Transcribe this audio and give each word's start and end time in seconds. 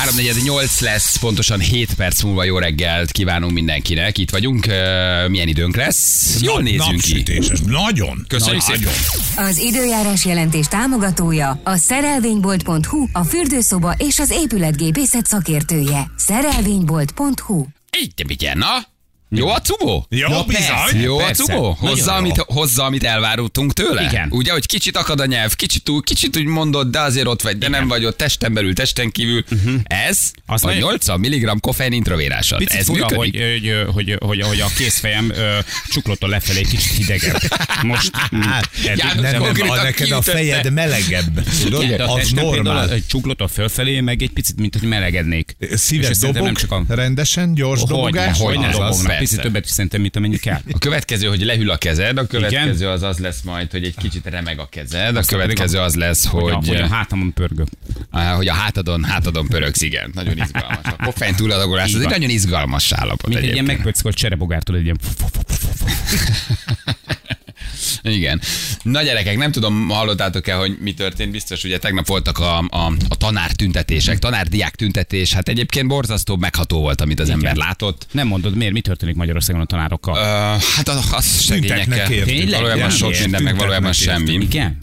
348 0.00 0.80
lesz, 0.80 1.16
pontosan 1.16 1.60
7 1.60 1.94
perc 1.94 2.22
múlva 2.22 2.44
jó 2.44 2.58
reggelt 2.58 3.12
kívánunk 3.12 3.52
mindenkinek. 3.52 4.18
Itt 4.18 4.30
vagyunk, 4.30 4.66
milyen 5.28 5.48
időnk 5.48 5.76
lesz? 5.76 6.36
Jól 6.40 6.62
nézünk 6.62 7.00
ki. 7.00 7.24
Nagyon. 7.66 8.24
Köszönjük 8.28 8.66
Nagyon. 8.66 8.92
szépen. 8.92 9.46
Az 9.46 9.58
időjárás 9.58 10.24
jelentés 10.24 10.66
támogatója 10.66 11.60
a 11.64 11.76
szerelvénybolt.hu, 11.76 13.06
a 13.12 13.24
fürdőszoba 13.24 13.94
és 13.98 14.18
az 14.18 14.30
épületgépészet 14.30 15.26
szakértője. 15.26 16.10
Szerelvénybolt.hu 16.16 17.64
Így 18.00 18.14
te 18.14 18.54
na? 18.54 18.88
Jó 19.32 19.48
a 19.48 19.60
cubó? 19.60 20.06
Jó, 20.08 20.18
Ja, 20.18 20.44
bizony. 20.46 20.64
persze. 20.64 20.98
Jó 21.00 21.18
a 21.18 21.24
Persze. 21.24 21.42
cubó? 21.42 21.76
Nagyon 21.80 21.96
Hozzá 21.96 22.16
amit, 22.16 22.38
hozzá, 22.46 22.84
amit 22.84 23.04
elvárultunk 23.04 23.72
tőle? 23.72 24.02
Igen. 24.02 24.28
Ugye, 24.30 24.52
hogy 24.52 24.66
kicsit 24.66 24.96
akad 24.96 25.20
a 25.20 25.26
nyelv, 25.26 25.54
kicsit, 25.56 25.82
túl, 25.82 26.02
kicsit 26.02 26.36
úgy 26.36 26.44
mondod, 26.44 26.88
de 26.90 27.00
azért 27.00 27.26
ott 27.26 27.42
vagy, 27.42 27.58
de 27.58 27.68
nem 27.68 27.88
vagy 27.88 28.04
ott 28.04 28.16
testen 28.16 28.52
belül, 28.54 28.74
testen 28.74 29.10
kívül. 29.10 29.44
Ez 29.84 30.30
Azt 30.46 30.64
a 30.64 30.66
nagyon- 30.66 30.82
80 30.90 31.20
mg 31.20 31.60
koffein 31.60 31.92
intravérással. 31.92 32.58
Picit 32.58 32.78
Ez 32.78 32.86
fura, 32.86 33.06
hogy, 33.14 33.36
hogy, 33.36 33.84
hogy, 33.94 34.16
hogy, 34.20 34.40
hogy 34.42 34.60
a 34.60 34.66
kézfejem 34.76 35.30
ö, 35.34 35.58
csuklótól 35.88 36.28
lefelé 36.28 36.58
egy 36.58 36.68
kicsit 36.68 36.92
hidegebb. 36.92 37.40
Most 37.82 38.10
mm, 38.36 38.40
eddig 38.86 39.04
Nem, 39.04 39.20
nem, 39.20 39.42
a, 39.42 39.82
neked 39.82 40.10
a 40.10 40.22
fejed 40.22 40.72
melegebb. 40.72 41.44
Tudod? 41.62 41.82
Igen, 41.82 42.00
a 42.00 42.14
Az 42.14 42.30
normál. 42.30 42.90
egy 42.90 43.06
csuklótól 43.06 43.48
fölfelé, 43.48 44.00
meg 44.00 44.22
egy 44.22 44.30
picit, 44.30 44.56
mint 44.60 44.76
hogy 44.78 44.88
melegednék. 44.88 45.56
Szíved 45.74 46.16
dobog, 46.16 46.58
a... 46.68 46.84
rendesen, 46.94 47.54
gyors 47.54 47.82
dobogás? 47.82 48.38
hogy 48.38 48.58
ne 48.58 48.70
dobognak. 48.70 49.19
Picit 49.20 49.40
többet 49.40 49.64
is 49.64 49.70
szerintem, 49.70 50.00
mint 50.00 50.16
amennyi 50.16 50.36
kell. 50.36 50.60
A 50.72 50.78
következő, 50.78 51.26
hogy 51.26 51.44
lehűl 51.44 51.70
a 51.70 51.76
kezed, 51.76 52.18
a 52.18 52.26
következő 52.26 52.74
Igen. 52.74 52.90
az 52.90 53.02
az 53.02 53.18
lesz 53.18 53.42
majd, 53.42 53.70
hogy 53.70 53.84
egy 53.84 53.94
kicsit 53.96 54.26
remeg 54.26 54.58
a 54.58 54.68
kezed, 54.68 55.16
a 55.16 55.22
következő 55.22 55.78
az 55.78 55.94
lesz, 55.94 56.26
Hogy, 56.26 56.54
hogy, 56.66 56.76
a 56.76 56.88
hátamon 56.88 57.32
pörgök. 57.32 57.68
hogy 58.10 58.48
a 58.48 58.54
hátadon, 58.54 59.04
hátadon 59.04 59.48
pöröksz, 59.48 59.82
igen. 59.82 60.10
Nagyon 60.14 60.38
izgalmas. 60.38 60.78
A 60.98 61.04
koffein 61.04 61.34
túladagolás, 61.34 61.92
ez 61.92 62.00
egy 62.00 62.08
nagyon 62.08 62.30
izgalmas 62.30 62.92
állapot 62.92 63.28
Mint 63.28 63.40
egy 63.40 63.52
ilyen 63.52 63.64
megpöckolt 63.64 64.16
cserebogártól 64.16 64.76
egy 64.76 64.84
ilyen... 64.84 64.98
Igen. 68.02 68.40
Na 68.82 69.02
gyerekek, 69.02 69.36
nem 69.36 69.52
tudom, 69.52 69.88
hallottátok-e, 69.88 70.54
hogy 70.54 70.76
mi 70.80 70.94
történt, 70.94 71.30
biztos, 71.30 71.64
ugye 71.64 71.78
tegnap 71.78 72.06
voltak 72.06 72.38
a, 72.38 72.58
a, 72.58 72.92
a 73.08 73.16
tanár 73.16 73.52
tüntetések, 73.52 74.18
tanárdiák 74.18 74.74
tüntetés, 74.74 75.32
hát 75.32 75.48
egyébként 75.48 75.88
borzasztó 75.88 76.36
megható 76.36 76.80
volt, 76.80 77.00
amit 77.00 77.20
az 77.20 77.30
ember 77.30 77.56
látott. 77.56 78.06
Nem 78.12 78.26
mondod, 78.26 78.54
miért? 78.56 78.72
Mi 78.72 78.80
történik 78.80 79.14
Magyarországon 79.14 79.60
a 79.60 79.64
tanárokkal? 79.64 80.14
Uh, 80.14 80.62
hát 80.62 80.88
az, 80.88 81.08
az 81.10 81.42
segényekkel. 81.42 82.06
Tényleg? 82.06 82.60
Valójában 82.60 82.90
sok 82.90 83.18
minden, 83.20 83.42
meg 83.42 83.56
valójában 83.56 83.92
semmi. 83.92 84.32
Igen? 84.32 84.82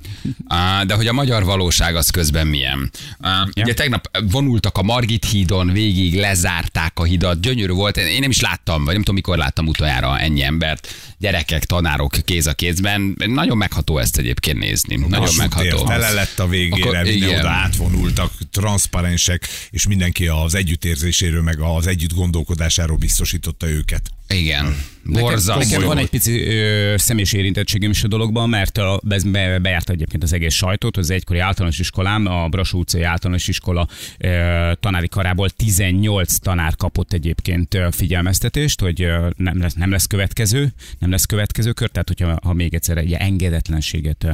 De 0.85 0.93
hogy 0.93 1.07
a 1.07 1.13
magyar 1.13 1.43
valóság 1.43 1.95
az 1.95 2.09
közben 2.09 2.47
milyen. 2.47 2.91
Ja. 3.21 3.63
Ugye 3.63 3.73
tegnap 3.73 4.17
vonultak 4.31 4.77
a 4.77 4.81
Margit 4.83 5.25
hídon, 5.25 5.71
végig 5.71 6.19
lezárták 6.19 6.99
a 6.99 7.03
hidat, 7.03 7.41
gyönyörű 7.41 7.73
volt. 7.73 7.97
Én 7.97 8.19
nem 8.19 8.29
is 8.29 8.41
láttam, 8.41 8.83
vagy 8.83 8.93
nem 8.93 9.01
tudom, 9.01 9.15
mikor 9.15 9.37
láttam 9.37 9.67
utoljára 9.67 10.19
ennyi 10.19 10.43
embert. 10.43 10.87
Gyerekek, 11.17 11.65
tanárok 11.65 12.15
kéz 12.25 12.47
a 12.47 12.53
kézben. 12.53 13.15
Nagyon 13.25 13.57
megható 13.57 13.97
ezt 13.97 14.17
egyébként 14.17 14.59
nézni. 14.59 14.95
Nagyon 14.95 15.19
Vasút 15.19 15.37
tér 15.37 15.73
megható. 15.73 15.87
Tele 15.87 16.11
lett 16.11 16.39
a 16.39 16.47
végére, 16.47 16.81
Akkor 16.81 16.95
Akkor, 16.95 17.07
igen. 17.07 17.39
oda 17.39 17.49
átvonultak, 17.49 18.31
transzparensek, 18.51 19.47
és 19.69 19.87
mindenki 19.87 20.27
az 20.27 20.55
együttérzéséről, 20.55 21.41
meg 21.41 21.59
az 21.59 21.87
együtt 21.87 22.13
gondolkodásáról 22.13 22.97
biztosította 22.97 23.67
őket. 23.69 24.11
Igen. 24.27 24.75
Borzasztó. 25.11 25.63
nekem 25.63 25.87
van 25.87 25.97
egy 25.97 26.09
pici 26.09 26.41
ö, 26.41 26.93
személyes 26.97 27.33
érintettségem 27.33 27.89
is 27.89 28.03
a 28.03 28.07
dologban, 28.07 28.49
mert 28.49 28.77
a, 28.77 29.01
ez 29.09 29.23
be, 29.23 29.59
bejárta 29.59 29.93
egyébként 29.93 30.23
az 30.23 30.33
egész 30.33 30.53
sajtót, 30.53 30.97
az 30.97 31.09
egykori 31.09 31.39
általános 31.39 31.79
iskolám, 31.79 32.25
a 32.25 32.47
Brassó 32.47 32.79
utcai 32.79 33.01
általános 33.01 33.47
iskola 33.47 33.87
ö, 34.17 34.71
tanári 34.79 35.07
karából 35.07 35.49
18 35.49 36.37
tanár 36.37 36.75
kapott 36.75 37.13
egyébként 37.13 37.73
ö, 37.73 37.87
figyelmeztetést, 37.91 38.81
hogy 38.81 39.01
ö, 39.01 39.27
nem 39.37 39.61
lesz, 39.61 39.73
nem 39.73 39.91
lesz 39.91 40.05
következő, 40.05 40.67
nem 40.99 41.09
lesz 41.09 41.25
következő 41.25 41.71
kör, 41.71 41.89
tehát 41.89 42.07
hogyha 42.07 42.39
ha 42.43 42.53
még 42.53 42.73
egyszer 42.73 42.97
egy 42.97 43.13
engedetlenséget 43.13 44.23
ö, 44.23 44.31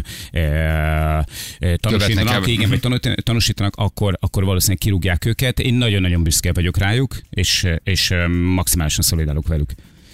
ö, 1.59 1.75
tanúsítanak, 1.75 2.47
igen, 2.47 2.69
vagy 2.69 2.79
tanú- 2.79 3.23
tanúsítanak, 3.23 3.73
akkor, 3.75 4.17
akkor 4.19 4.43
valószínűleg 4.43 4.81
kirúgják 4.81 5.25
őket. 5.25 5.59
Én 5.59 5.73
nagyon-nagyon 5.73 6.23
büszke 6.23 6.53
vagyok 6.53 6.77
rájuk, 6.77 7.21
és, 7.29 7.67
és 7.83 8.13
maximálisan 8.53 9.03
szolidálok 9.03 9.47
velük. 9.47 9.73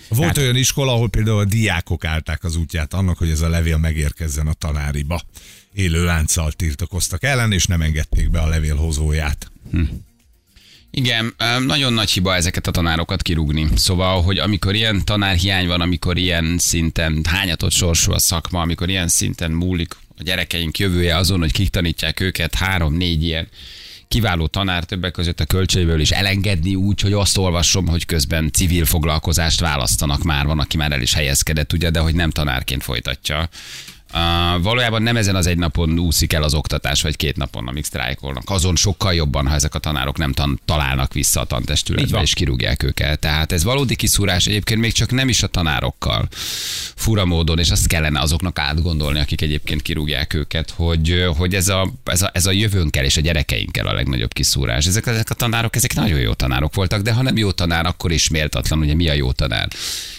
Volt 0.09 0.27
Hát- 0.27 0.37
olyan 0.37 0.55
iskola, 0.55 0.93
ahol 0.93 1.09
például 1.09 1.39
a 1.39 1.45
diákok 1.45 2.05
állták 2.05 2.43
az 2.43 2.55
útját 2.55 2.93
annak, 2.93 3.17
hogy 3.17 3.29
ez 3.29 3.41
a 3.41 3.49
levél 3.49 3.77
megérkezzen 3.77 4.47
a 4.47 4.53
tanáriba. 4.53 5.21
Élő 5.73 6.03
lánccal 6.03 6.51
tiltakoztak 6.51 7.23
ellen, 7.23 7.51
és 7.51 7.65
nem 7.65 7.81
engedték 7.81 8.29
be 8.29 8.39
a 8.39 8.47
levélhozóját. 8.47 9.51
Igen, 10.91 11.33
ö, 11.37 11.59
nagyon 11.59 11.93
nagy 11.93 12.09
hiba 12.11 12.35
ezeket 12.35 12.67
a 12.67 12.71
tanárokat 12.71 13.21
kirúgni. 13.21 13.67
Szóval, 13.75 14.21
hogy 14.21 14.37
amikor 14.37 14.75
ilyen 14.75 15.05
tanárhiány 15.05 15.67
van, 15.67 15.81
amikor 15.81 16.17
ilyen 16.17 16.57
szinten 16.57 17.25
hányatott 17.27 17.71
sorsú 17.71 18.11
a 18.11 18.19
szakma, 18.19 18.61
amikor 18.61 18.89
ilyen 18.89 19.07
szinten 19.07 19.51
múlik 19.51 19.95
a 20.17 20.23
gyerekeink 20.23 20.77
jövője 20.77 21.17
azon, 21.17 21.39
hogy 21.39 21.51
kik 21.51 21.69
tanítják 21.69 22.19
őket, 22.19 22.55
három-négy 22.55 23.23
ilyen 23.23 23.47
kiváló 24.09 24.47
tanár 24.47 24.83
többek 24.83 25.11
között 25.11 25.39
a 25.39 25.45
költségből 25.45 25.99
is 25.99 26.11
elengedni 26.11 26.75
úgy, 26.75 27.01
hogy 27.01 27.13
azt 27.13 27.37
olvasom, 27.37 27.87
hogy 27.87 28.05
közben 28.05 28.51
civil 28.51 28.85
foglalkozást 28.85 29.59
választanak 29.59 30.23
már, 30.23 30.45
van, 30.45 30.59
aki 30.59 30.77
már 30.77 30.91
el 30.91 31.01
is 31.01 31.13
helyezkedett, 31.13 31.73
ugye, 31.73 31.89
de 31.89 31.99
hogy 31.99 32.15
nem 32.15 32.29
tanárként 32.29 32.83
folytatja. 32.83 33.49
Uh, 34.13 34.63
valójában 34.63 35.01
nem 35.01 35.17
ezen 35.17 35.35
az 35.35 35.47
egy 35.47 35.57
napon 35.57 35.99
úszik 35.99 36.33
el 36.33 36.43
az 36.43 36.53
oktatás, 36.53 37.01
vagy 37.01 37.15
két 37.15 37.37
napon, 37.37 37.67
amíg 37.67 37.83
sztrájkolnak. 37.83 38.43
Azon 38.45 38.75
sokkal 38.75 39.13
jobban, 39.13 39.47
ha 39.47 39.53
ezek 39.53 39.75
a 39.75 39.79
tanárok 39.79 40.17
nem 40.17 40.33
tan- 40.33 40.61
találnak 40.65 41.13
vissza 41.13 41.39
a 41.39 41.43
tantestületbe, 41.45 42.21
és 42.21 42.33
kirúgják 42.33 42.83
őket. 42.83 43.19
Tehát 43.19 43.51
ez 43.51 43.63
valódi 43.63 43.95
kiszúrás 43.95 44.45
egyébként 44.45 44.79
még 44.79 44.91
csak 44.91 45.11
nem 45.11 45.29
is 45.29 45.43
a 45.43 45.47
tanárokkal 45.47 46.27
fura 46.95 47.25
módon, 47.25 47.59
és 47.59 47.69
azt 47.69 47.87
kellene 47.87 48.19
azoknak 48.19 48.59
átgondolni, 48.59 49.19
akik 49.19 49.41
egyébként 49.41 49.81
kirúgják 49.81 50.33
őket, 50.33 50.69
hogy, 50.69 51.25
hogy 51.37 51.55
ez, 51.55 51.67
a, 51.67 51.93
ez, 52.03 52.21
a, 52.21 52.29
ez 52.33 52.45
a 52.45 52.51
jövőnkkel 52.51 53.03
és 53.03 53.17
a 53.17 53.21
gyerekeinkkel 53.21 53.87
a 53.87 53.93
legnagyobb 53.93 54.33
kiszúrás. 54.33 54.85
Ezek, 54.85 55.05
ezek 55.05 55.29
a 55.29 55.33
tanárok, 55.33 55.75
ezek 55.75 55.93
nagyon 55.93 56.19
jó 56.19 56.33
tanárok 56.33 56.75
voltak, 56.75 57.01
de 57.01 57.13
ha 57.13 57.21
nem 57.21 57.37
jó 57.37 57.51
tanár, 57.51 57.85
akkor 57.85 58.11
is 58.11 58.29
méltatlan, 58.29 58.79
ugye 58.79 58.95
mi 58.95 59.09
a 59.09 59.13
jó 59.13 59.31
tanár. 59.31 59.67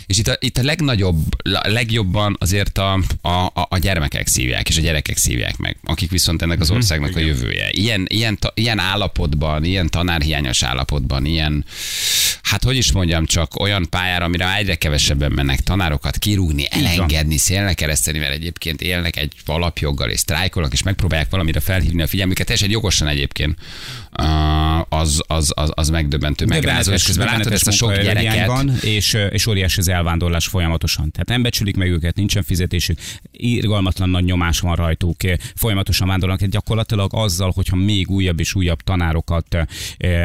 És 0.07 0.19
itt 0.19 0.29
a, 0.29 0.37
itt 0.39 0.59
a 0.59 0.63
legnagyobb, 0.63 1.19
legjobban 1.63 2.37
azért 2.41 2.79
a, 2.79 2.93
a, 3.23 3.51
a 3.55 3.79
gyermekek 3.81 4.27
szívják, 4.27 4.69
és 4.69 4.77
a 4.77 4.81
gyerekek 4.81 5.17
szívják 5.17 5.57
meg, 5.57 5.77
akik 5.85 6.11
viszont 6.11 6.43
ennek 6.43 6.61
az 6.61 6.71
országnak 6.71 7.17
a 7.17 7.19
jövője. 7.19 7.69
Ilyen, 7.71 8.07
ilyen, 8.09 8.39
ta, 8.39 8.53
ilyen 8.55 8.79
állapotban, 8.79 9.65
ilyen 9.65 9.89
tanárhiányos 9.89 10.63
állapotban, 10.63 11.25
ilyen, 11.25 11.65
hát 12.43 12.65
hogy 12.65 12.77
is 12.77 12.93
mondjam, 12.93 13.27
csak 13.27 13.61
olyan 13.61 13.87
pályára, 13.91 14.25
amire 14.25 14.57
egyre 14.57 14.75
kevesebben 14.75 15.33
mennek 15.33 15.61
tanárokat 15.61 16.19
kirúgni, 16.19 16.67
elengedni, 16.71 17.37
szélnek 17.37 17.75
kereszteni, 17.75 18.19
mert 18.19 18.33
egyébként 18.33 18.81
élnek 18.83 19.17
egy 19.17 19.33
alapjoggal 19.47 20.11
és 20.11 20.21
sztrájkolnak, 20.21 20.73
és 20.73 20.83
megpróbálják 20.83 21.31
valamire 21.31 21.61
felhívni 21.61 22.03
a 22.03 22.07
figyelmüket, 22.07 22.47
teljesen 22.47 22.71
jogosan 22.71 23.09
egyébként, 23.09 23.59
az, 24.89 25.21
az, 25.27 25.53
az, 25.55 25.71
az 25.75 25.89
megdöbbentő, 25.89 26.45
megrázó, 26.45 26.93
és 26.93 27.05
közben 27.05 27.27
látod 27.27 27.53
ezt 27.53 27.67
a 27.67 27.71
sok 27.71 27.97
gyereket. 27.97 28.47
Van, 28.47 28.73
és, 28.83 29.17
és 29.31 29.47
óriási 29.47 29.81
az 29.81 29.89
elvándorlás 29.89 30.47
folyamatosan. 30.47 31.11
Tehát 31.11 31.29
nem 31.29 31.43
becsülik 31.43 31.77
meg 31.77 31.91
őket, 31.91 32.17
nincsen 32.17 32.43
fizetésük, 32.43 32.99
irgalmatlan 33.33 34.11
nagy 34.11 34.25
nyomás 34.25 34.61
van 34.61 34.75
rajtuk, 34.77 35.17
folyamatosan 35.55 36.09
vándorolnak. 36.09 36.45
Gyakorlatilag 36.45 37.11
azzal, 37.15 37.51
hogyha 37.55 37.77
még 37.77 38.11
újabb 38.11 38.41
és 38.41 38.55
újabb 38.55 38.81
tanárokat 38.81 39.57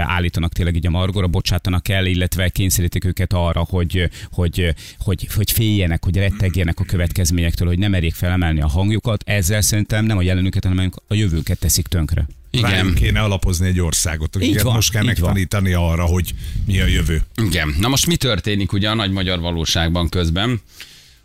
állítanak 0.02 0.54
tényleg 0.54 0.76
így 0.76 0.88
a 0.88 0.90
margóra, 0.90 1.28
bocsátanak 1.28 1.88
el, 1.88 2.06
illetve 2.06 2.50
kényszerítik 2.50 3.06
őket 3.06 3.34
arra, 3.34 3.66
hogy, 3.70 4.10
hogy, 4.32 4.76
hogy, 5.00 5.28
hogy 5.36 5.52
féljenek, 5.52 6.04
hogy 6.04 6.16
rettegjenek 6.16 6.80
a 6.80 6.84
következményektől, 6.84 7.68
hogy 7.68 7.80
nem 7.80 7.92
merjék 7.92 8.14
felemelni 8.14 8.62
a 8.62 8.68
hangjukat. 8.68 9.24
Ezzel 9.26 9.62
szerintem 9.62 10.06
nem 10.06 10.18
a 10.18 10.22
jelenüket, 10.22 10.64
hanem 10.66 10.92
a 11.08 11.14
jövőket 11.14 11.60
teszik 11.60 11.88
tönkre. 11.88 12.28
Igen. 12.58 12.72
Rájuk 12.72 12.96
kéne 12.96 13.20
alapozni 13.22 13.68
egy 13.68 13.80
országot, 13.80 14.36
akiket 14.36 14.62
van, 14.62 14.74
most 14.74 14.92
kell 14.92 15.02
így 15.10 15.20
van. 15.20 15.30
megtanítani 15.34 15.74
arra, 15.74 16.06
hogy 16.06 16.34
mi 16.66 16.80
a 16.80 16.86
jövő. 16.86 17.22
Igen. 17.36 17.76
Na 17.80 17.88
most 17.88 18.08
mi 18.08 18.16
történik 18.16 18.72
ugye 18.74 18.90
a 18.90 18.94
nagy 18.94 19.12
magyar 19.12 19.40
valóságban 19.40 20.10
közben? 20.10 20.62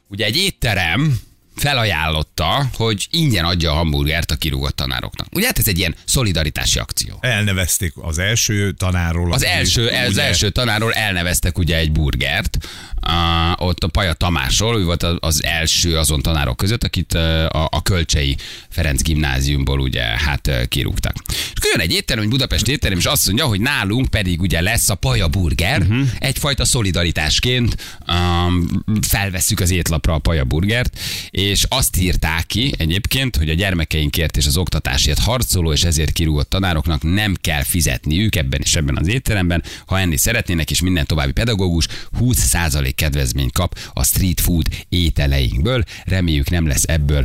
Ugye 0.08 0.24
egy 0.24 0.36
étterem 0.36 1.20
felajánlotta, 1.56 2.70
hogy 2.74 3.06
ingyen 3.10 3.44
adja 3.44 3.70
a 3.70 3.74
hamburgert 3.74 4.30
a 4.30 4.36
kirúgott 4.36 4.76
tanároknak. 4.76 5.26
Ugye 5.32 5.46
hát 5.46 5.58
ez 5.58 5.68
egy 5.68 5.78
ilyen 5.78 5.94
szolidaritási 6.04 6.78
akció. 6.78 7.18
Elnevezték 7.20 7.92
az 7.96 8.18
első 8.18 8.72
tanáról. 8.72 9.32
Az 9.32 9.42
aki 9.42 9.50
első, 9.50 9.86
az 9.86 10.10
ugye- 10.12 10.22
első 10.22 10.50
tanárról 10.50 10.92
elneveztek 10.92 11.58
ugye 11.58 11.76
egy 11.76 11.92
burgert, 11.92 12.58
uh, 13.06 13.66
ott 13.66 13.84
a 13.84 13.88
Paja 13.88 14.12
Tamásról, 14.12 14.78
ő 14.78 14.84
volt 14.84 15.02
az- 15.02 15.44
első 15.44 15.96
azon 15.98 16.22
tanárok 16.22 16.56
között, 16.56 16.84
akit 16.84 17.14
uh, 17.14 17.20
a, 17.44 17.68
a 17.70 17.82
Kölcsei 17.82 18.36
Ferenc 18.68 19.02
gimnáziumból 19.02 19.80
ugye 19.80 20.02
hát 20.02 20.46
uh, 20.46 20.64
kirúgtak. 20.64 21.14
És 21.28 21.52
akkor 21.54 21.70
jön 21.70 21.80
egy 21.80 21.92
étterem, 21.92 22.22
egy 22.22 22.28
Budapest 22.28 22.68
étterem, 22.68 22.98
és 22.98 23.04
azt 23.04 23.26
mondja, 23.26 23.44
hogy 23.44 23.60
nálunk 23.60 24.08
pedig 24.08 24.40
ugye 24.40 24.60
lesz 24.60 24.88
a 24.88 24.94
Paja 24.94 25.28
burger, 25.28 25.80
uh-huh. 25.80 26.08
egyfajta 26.18 26.64
szolidaritásként 26.64 27.76
um, 28.08 28.68
felvesszük 29.08 29.60
az 29.60 29.70
étlapra 29.70 30.14
a 30.14 30.18
Paja 30.18 30.44
burgert, 30.44 30.98
és 31.30 31.64
azt 31.68 31.96
írták 31.96 32.46
ki 32.46 32.72
egyébként, 32.78 33.36
hogy 33.36 33.50
a 33.50 33.54
gyermekeinkért 33.54 34.36
és 34.36 34.46
az 34.46 34.56
oktatásért 34.56 35.18
harcoló 35.18 35.72
és 35.72 35.84
ezért 35.84 36.12
kirúgott 36.12 36.48
tanároknak 36.50 37.02
nem 37.02 37.34
kell 37.40 37.62
fizetniük 37.62 38.36
ebben 38.36 38.60
és 38.62 38.76
ebben 38.76 38.96
az 38.96 39.08
étteremben. 39.08 39.62
Ha 39.86 39.98
enni 39.98 40.16
szeretnének, 40.16 40.70
és 40.70 40.80
minden 40.80 41.06
további 41.06 41.32
pedagógus 41.32 41.86
20% 42.20 42.89
kedvezményt 42.94 43.52
kap 43.52 43.78
a 43.92 44.04
street 44.04 44.40
food 44.40 44.66
ételeinkből. 44.88 45.84
Reméljük 46.04 46.50
nem 46.50 46.66
lesz 46.66 46.84
ebből 46.86 47.24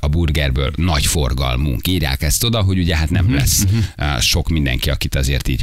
a 0.00 0.08
burgerből 0.08 0.72
nagy 0.76 1.06
forgalmunk. 1.06 1.86
Írják 1.86 2.22
ezt 2.22 2.44
oda, 2.44 2.62
hogy 2.62 2.78
ugye 2.78 2.96
hát 2.96 3.10
nem 3.10 3.34
lesz 3.34 3.64
ö, 3.96 4.20
sok 4.20 4.48
mindenki, 4.48 4.90
akit 4.90 5.14
azért 5.14 5.48
így 5.48 5.62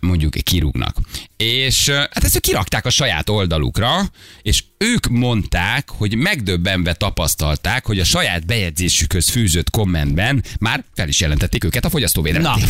mondjuk 0.00 0.32
kirúgnak. 0.42 0.96
És 1.36 1.88
hát 1.88 2.24
ezt 2.24 2.40
kirakták 2.40 2.86
a 2.86 2.90
saját 2.90 3.28
oldalukra, 3.28 4.10
és 4.42 4.64
ők 4.78 5.06
mondták, 5.08 5.88
hogy 5.88 6.14
megdöbbenve 6.14 6.92
tapasztalták, 6.92 7.86
hogy 7.86 7.98
a 7.98 8.04
saját 8.04 8.46
bejegyzésükhöz 8.46 9.28
fűzött 9.28 9.70
kommentben 9.70 10.44
már 10.58 10.84
fel 10.94 11.08
is 11.08 11.20
jelentették 11.20 11.64
őket 11.64 11.84
a 11.84 11.90
fogyasztóvédelemnek. 11.90 12.68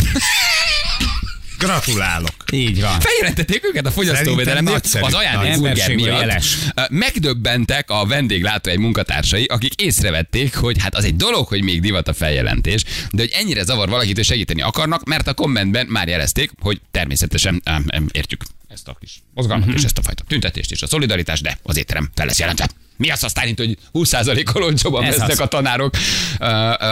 Gratulálok. 1.61 2.33
így 2.51 2.81
van. 2.81 2.99
Feljelentették 2.99 3.65
őket 3.65 3.85
a 3.85 3.91
fogyasztóvédelemnél 3.91 4.79
Szerintem 4.83 5.03
az 5.03 5.11
nagyszerű. 5.11 5.29
ajándék 5.29 5.51
burger 5.53 5.69
Emberség 5.71 5.95
vagy 5.99 6.05
miatt. 6.05 6.19
jeles. 6.19 6.57
Megdöbbentek 6.89 7.89
a 7.89 8.05
vendéglátóhely 8.05 8.77
munkatársai, 8.77 9.43
akik 9.43 9.81
észrevették, 9.81 10.55
hogy 10.55 10.81
hát 10.81 10.95
az 10.95 11.03
egy 11.03 11.15
dolog, 11.15 11.47
hogy 11.47 11.63
még 11.63 11.81
divat 11.81 12.07
a 12.07 12.13
feljelentés, 12.13 12.83
de 13.11 13.21
hogy 13.21 13.31
ennyire 13.33 13.63
zavar 13.63 13.89
valakit, 13.89 14.15
hogy 14.15 14.25
segíteni 14.25 14.61
akarnak, 14.61 15.03
mert 15.05 15.27
a 15.27 15.33
kommentben 15.33 15.85
már 15.89 16.07
jelezték, 16.07 16.51
hogy 16.59 16.81
természetesen 16.91 17.61
ám, 17.63 17.85
ám, 17.87 18.07
értjük 18.11 18.41
ezt 18.67 18.87
a 18.87 18.97
kis 18.99 19.21
mozgalmat 19.33 19.67
Mhm. 19.67 19.75
és 19.77 19.83
ezt 19.83 19.97
a 19.97 20.01
fajta 20.01 20.23
tüntetést 20.27 20.71
és 20.71 20.81
a 20.81 20.87
szolidaritást, 20.87 21.43
de 21.43 21.57
az 21.63 21.77
étterem 21.77 22.09
fel 22.15 22.25
lesz 22.25 22.39
jelentve. 22.39 22.69
Mi 23.01 23.09
az 23.09 23.23
aztán, 23.23 23.45
mint 23.45 23.57
hogy 23.57 23.77
20%-kal 23.93 24.63
olcsóban 24.63 25.05
vesznek 25.05 25.29
az. 25.29 25.39
a 25.39 25.45
tanárok 25.45 25.95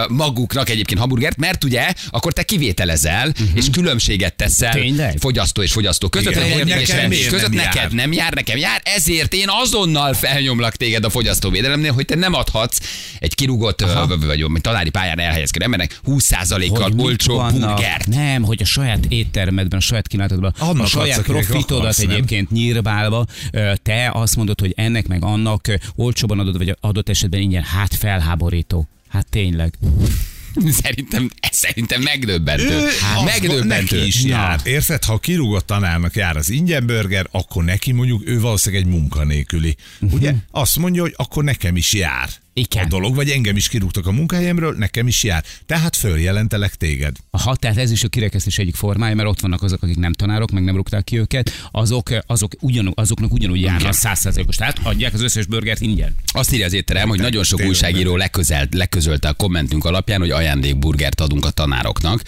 maguknak 0.09 0.69
egyébként 0.69 0.99
hamburgert, 0.99 1.37
mert 1.37 1.63
ugye 1.63 1.93
akkor 2.09 2.33
te 2.33 2.43
kivételezel, 2.43 3.33
és 3.53 3.65
különbséget 3.71 4.35
teszel. 4.35 4.73
Tényleg? 4.73 5.17
fogyasztó 5.19 5.61
és 5.61 5.71
fogyasztó 5.71 6.09
között, 6.09 6.31
Igen, 6.31 6.51
hogy 6.51 6.65
nekem 6.65 7.09
között 7.09 7.41
nem 7.41 7.51
neked 7.51 7.75
jár? 7.75 7.91
nem 7.91 8.13
jár, 8.13 8.33
nekem 8.33 8.57
jár, 8.57 8.81
ezért 8.83 9.33
én 9.33 9.47
azonnal 9.47 10.13
felnyomlak 10.13 10.75
téged 10.75 11.03
a 11.03 11.09
fogyasztóvédelemnél, 11.09 11.93
hogy 11.93 12.05
te 12.05 12.15
nem 12.15 12.33
adhatsz 12.33 12.79
egy 13.19 13.35
kirúgott, 13.35 13.81
ö, 13.81 14.03
vagy, 14.25 14.45
tanári 14.61 14.89
pályán 14.89 15.19
elhelyezkedő 15.19 15.65
embernek 15.65 15.99
20%-kal 16.07 16.81
Hogy 16.83 16.93
mit 16.93 17.05
olcsó 17.05 17.37
burgert. 17.37 18.07
Nem, 18.07 18.43
hogy 18.43 18.61
a 18.61 18.65
saját 18.65 19.05
éttermedben, 19.07 19.79
a 19.79 19.81
saját 19.81 20.07
kínálatodban, 20.07 20.53
Annak 20.59 20.83
a 20.83 20.87
saját 20.87 21.21
profitodat 21.21 21.79
akarsz, 21.79 21.97
nem? 21.97 22.09
egyébként 22.09 22.51
nyírbálva, 22.51 23.25
ö, 23.51 23.71
te 23.83 24.09
azt 24.13 24.35
mondod, 24.35 24.59
hogy 24.59 24.73
ennek 24.75 25.07
meg 25.07 25.23
annak 25.23 25.67
olcsóban 25.99 26.39
adod, 26.39 26.57
vagy 26.57 26.77
adott 26.79 27.09
esetben 27.09 27.39
ingyen, 27.39 27.63
hát 27.63 27.95
felháborító. 27.95 28.87
Hát 29.07 29.27
tényleg. 29.29 29.73
Szerintem, 30.81 31.29
szerintem 31.51 32.01
megdöbbentő. 32.01 32.85
Hát 33.01 33.23
megdöbbentő. 33.23 33.67
Neki 33.67 34.05
is 34.05 34.21
Na. 34.21 34.29
jár. 34.29 34.59
Érted? 34.63 35.03
Ha 35.03 35.17
kirúgott 35.17 35.65
tanárnak 35.65 36.15
jár 36.15 36.37
az 36.37 36.49
ingyen 36.49 36.85
burger, 36.85 37.27
akkor 37.31 37.63
neki 37.63 37.91
mondjuk 37.91 38.21
ő 38.25 38.39
valószínűleg 38.39 38.85
egy 38.85 38.91
munkanélküli. 38.91 39.75
Ugye? 39.99 40.33
Azt 40.51 40.77
mondja, 40.77 41.01
hogy 41.01 41.13
akkor 41.17 41.43
nekem 41.43 41.75
is 41.75 41.93
jár. 41.93 42.29
Igen. 42.59 42.83
A 42.83 42.87
dolog, 42.87 43.15
vagy 43.15 43.29
engem 43.29 43.55
is 43.55 43.67
kirúgtak 43.67 44.07
a 44.07 44.11
munkahelyemről, 44.11 44.75
nekem 44.77 45.07
is 45.07 45.23
jár. 45.23 45.43
Tehát 45.65 45.95
följelentelek 45.95 46.75
téged. 46.75 47.15
Aha, 47.29 47.55
tehát 47.55 47.77
ez 47.77 47.91
is 47.91 48.03
a 48.03 48.07
kirekesztés 48.07 48.57
egyik 48.57 48.75
formája, 48.75 49.15
mert 49.15 49.29
ott 49.29 49.39
vannak 49.39 49.61
azok, 49.61 49.83
akik 49.83 49.97
nem 49.97 50.13
tanárok, 50.13 50.51
meg 50.51 50.63
nem 50.63 50.75
rúgták 50.75 51.03
ki 51.03 51.17
őket, 51.17 51.51
azok, 51.71 52.09
azok 52.27 52.51
ugyanú, 52.59 52.91
azoknak 52.95 53.33
ugyanúgy 53.33 53.61
járna 53.61 53.87
a 53.87 53.91
százszázalékos. 53.91 54.55
Tehát 54.55 54.79
adják 54.83 55.13
az 55.13 55.21
összes 55.21 55.45
burgert 55.45 55.81
ingyen. 55.81 56.15
Azt 56.31 56.53
írja 56.53 56.65
az 56.65 56.73
étterem, 56.73 57.09
hogy 57.09 57.19
nagyon 57.19 57.43
sok 57.43 57.61
újságíró 57.65 58.15
leközelt, 58.15 58.73
leközölte 58.73 59.27
a 59.27 59.33
kommentünk 59.33 59.85
alapján, 59.85 60.19
hogy 60.19 60.31
ajándékburgert 60.31 61.21
adunk 61.21 61.45
a 61.45 61.49
tanároknak, 61.49 62.21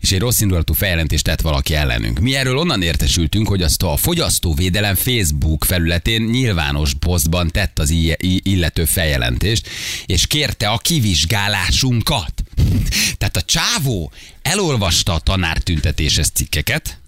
és 0.00 0.12
egy 0.12 0.18
rossz 0.18 0.40
indulatú 0.40 0.74
feljelentést 0.74 1.24
tett 1.24 1.40
valaki 1.40 1.74
ellenünk. 1.74 2.18
Mi 2.18 2.34
erről 2.34 2.58
onnan 2.58 2.82
értesültünk, 2.82 3.48
hogy 3.48 3.62
azt 3.62 3.82
a 3.82 3.96
fogyasztóvédelem 3.96 4.94
Facebook 4.94 5.64
felületén 5.64 6.22
nyilvános 6.22 6.94
posztban 6.94 7.50
tett 7.50 7.78
az 7.78 7.90
illető 8.42 8.84
feljelentést, 8.84 9.68
és 10.06 10.26
kérte 10.26 10.68
a 10.68 10.78
kivizsgálásunkat. 10.78 12.32
Tehát 13.18 13.36
a 13.36 13.42
csávó 13.42 14.12
elolvasta 14.42 15.12
a 15.12 15.18
tanártüntetéses 15.18 16.26
cikkeket, 16.26 16.98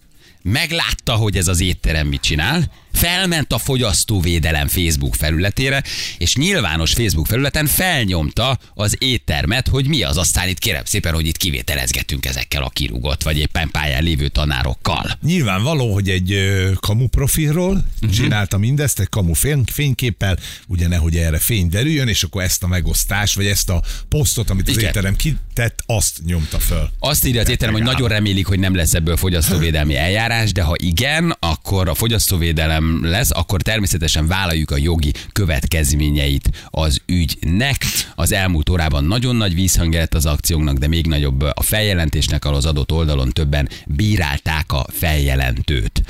meglátta, 0.42 1.14
hogy 1.14 1.36
ez 1.36 1.48
az 1.48 1.60
étterem 1.60 2.06
mit 2.06 2.20
csinál, 2.20 2.70
felment 2.92 3.52
a 3.52 3.58
fogyasztóvédelem 3.58 4.68
Facebook 4.68 5.14
felületére, 5.14 5.82
és 6.18 6.36
nyilvános 6.36 6.92
Facebook 6.92 7.26
felületen 7.26 7.66
felnyomta 7.66 8.58
az 8.74 8.96
éttermet, 8.98 9.68
hogy 9.68 9.86
mi 9.88 10.02
az. 10.02 10.16
Aztán 10.16 10.48
itt 10.48 10.58
kérem 10.58 10.84
szépen, 10.84 11.14
hogy 11.14 11.26
itt 11.26 11.36
kivételezgetünk 11.36 12.26
ezekkel 12.26 12.62
a 12.62 12.68
kirúgott, 12.68 13.22
vagy 13.22 13.38
éppen 13.38 13.70
pályán 13.70 14.02
lévő 14.02 14.28
tanárokkal. 14.28 15.18
Nyilvánvaló, 15.22 15.92
hogy 15.92 16.08
egy 16.08 16.32
ö, 16.32 16.72
kamu 16.80 17.06
profilról 17.06 17.66
Mhm. 17.68 17.84
uh-huh. 18.02 18.10
csinálta 18.10 18.58
mindezt, 18.58 19.00
egy 19.00 19.08
kamu 19.08 19.32
fény, 19.34 19.62
fényképpel, 19.72 20.38
ugye 20.66 20.88
nehogy 20.88 21.16
erre 21.16 21.38
fény 21.38 21.68
derüljön, 21.68 22.08
és 22.08 22.22
akkor 22.22 22.42
ezt 22.42 22.62
a 22.62 22.66
megosztást, 22.66 23.34
vagy 23.34 23.46
ezt 23.46 23.70
a 23.70 23.82
posztot, 24.08 24.50
amit 24.50 24.68
az 24.68 24.76
Igen. 24.76 24.88
étterem 24.88 25.16
kitett, 25.16 25.82
azt 25.86 26.20
nyomta 26.26 26.58
föl. 26.58 26.90
Azt 26.98 27.26
írja 27.26 27.40
az 27.40 27.48
étterem, 27.48 27.74
hogy 27.74 27.82
nagyon 27.82 28.08
remélik, 28.08 28.46
hogy 28.46 28.58
nem 28.58 28.74
lesz 28.74 28.94
ebből 28.94 29.16
fogyasztóvédelmi 29.16 29.96
eljárás, 29.96 30.52
de 30.52 30.62
ha 30.62 30.74
igen, 30.76 31.36
akkor 31.40 31.88
a 31.88 31.94
fogyasztóvédelem 31.94 32.77
lesz, 33.02 33.30
akkor 33.30 33.62
természetesen 33.62 34.26
vállaljuk 34.26 34.70
a 34.70 34.76
jogi 34.76 35.12
következményeit 35.32 36.66
az 36.70 37.00
ügynek. 37.06 37.84
Az 38.14 38.32
elmúlt 38.32 38.68
órában 38.68 39.04
nagyon 39.04 39.36
nagy 39.36 39.54
vízhangja 39.54 39.98
lett 39.98 40.14
az 40.14 40.26
akciónknak, 40.26 40.76
de 40.76 40.88
még 40.88 41.06
nagyobb 41.06 41.40
a 41.40 41.62
feljelentésnek, 41.62 42.44
ahol 42.44 42.56
az 42.56 42.66
adott 42.66 42.92
oldalon 42.92 43.30
többen 43.30 43.68
bírálták 43.86 44.72
a 44.72 44.86
feljelentőt. 44.92 46.02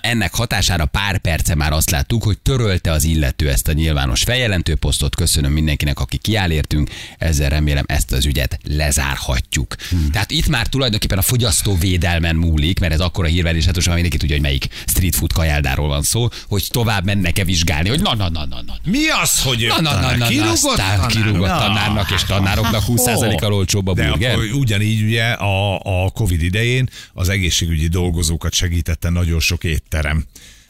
Ennek 0.00 0.34
hatására 0.34 0.86
pár 0.86 1.18
perce 1.18 1.54
már 1.54 1.72
azt 1.72 1.90
láttuk, 1.90 2.22
hogy 2.22 2.38
törölte 2.38 2.90
az 2.92 3.04
illető 3.04 3.50
ezt 3.50 3.68
a 3.68 3.72
nyilvános 3.72 4.22
feljelentő 4.22 4.74
posztot. 4.74 5.14
Köszönöm 5.14 5.52
mindenkinek, 5.52 6.00
aki 6.00 6.16
kiáll 6.16 6.50
értünk. 6.50 6.90
Ezzel 7.18 7.48
remélem 7.48 7.84
ezt 7.86 8.12
az 8.12 8.26
ügyet 8.26 8.58
lezárhatjuk. 8.64 9.74
Hmm. 9.90 10.10
Tehát 10.10 10.30
itt 10.30 10.46
már 10.48 10.66
tulajdonképpen 10.66 11.18
a 11.18 11.22
fogyasztóvédelmen 11.22 12.36
múlik, 12.36 12.80
mert 12.80 12.92
ez 12.92 13.00
akkora 13.00 13.28
hírverés, 13.28 13.64
hát 13.64 13.74
most 13.74 13.86
már 13.86 13.94
mindenki 13.94 14.18
tudja, 14.20 14.36
hogy 14.36 14.44
melyik 14.44 14.68
street 14.86 15.14
food 15.16 15.32
kajáldáról 15.32 15.88
van 15.88 16.02
szó, 16.02 16.28
hogy 16.48 16.66
tovább 16.70 17.04
mennek-e 17.04 17.44
vizsgálni, 17.44 17.88
hogy 17.88 18.00
na, 18.00 18.14
na, 18.14 18.28
na, 18.30 18.44
na, 18.44 18.62
na. 18.66 18.74
Mi 18.84 19.08
az, 19.22 19.42
hogy 19.42 19.66
Na, 19.68 19.80
na, 19.80 20.00
na, 20.00 20.16
na, 20.16 20.26
kirúgott 20.26 20.76
tanár? 20.76 21.06
kirúgott 21.06 21.48
Na. 21.48 21.58
tanárnak 21.58 22.10
és 22.10 22.24
tanároknak 22.24 22.82
20%-kal 22.86 23.52
olcsóbb 23.52 23.86
a 23.86 23.94
De 23.94 24.08
burger. 24.08 24.30
akkor 24.32 24.44
ugyanígy 24.44 25.02
ugye 25.02 25.24
a, 25.24 25.74
a 26.04 26.10
Covid 26.10 26.42
idején 26.42 26.88
az 27.12 27.28
egészségügyi 27.28 27.86
dolgozókat 27.86 28.52
segítette 28.54 29.08
nagyon 29.10 29.40
sok 29.40 29.64
étterem. 29.72 30.24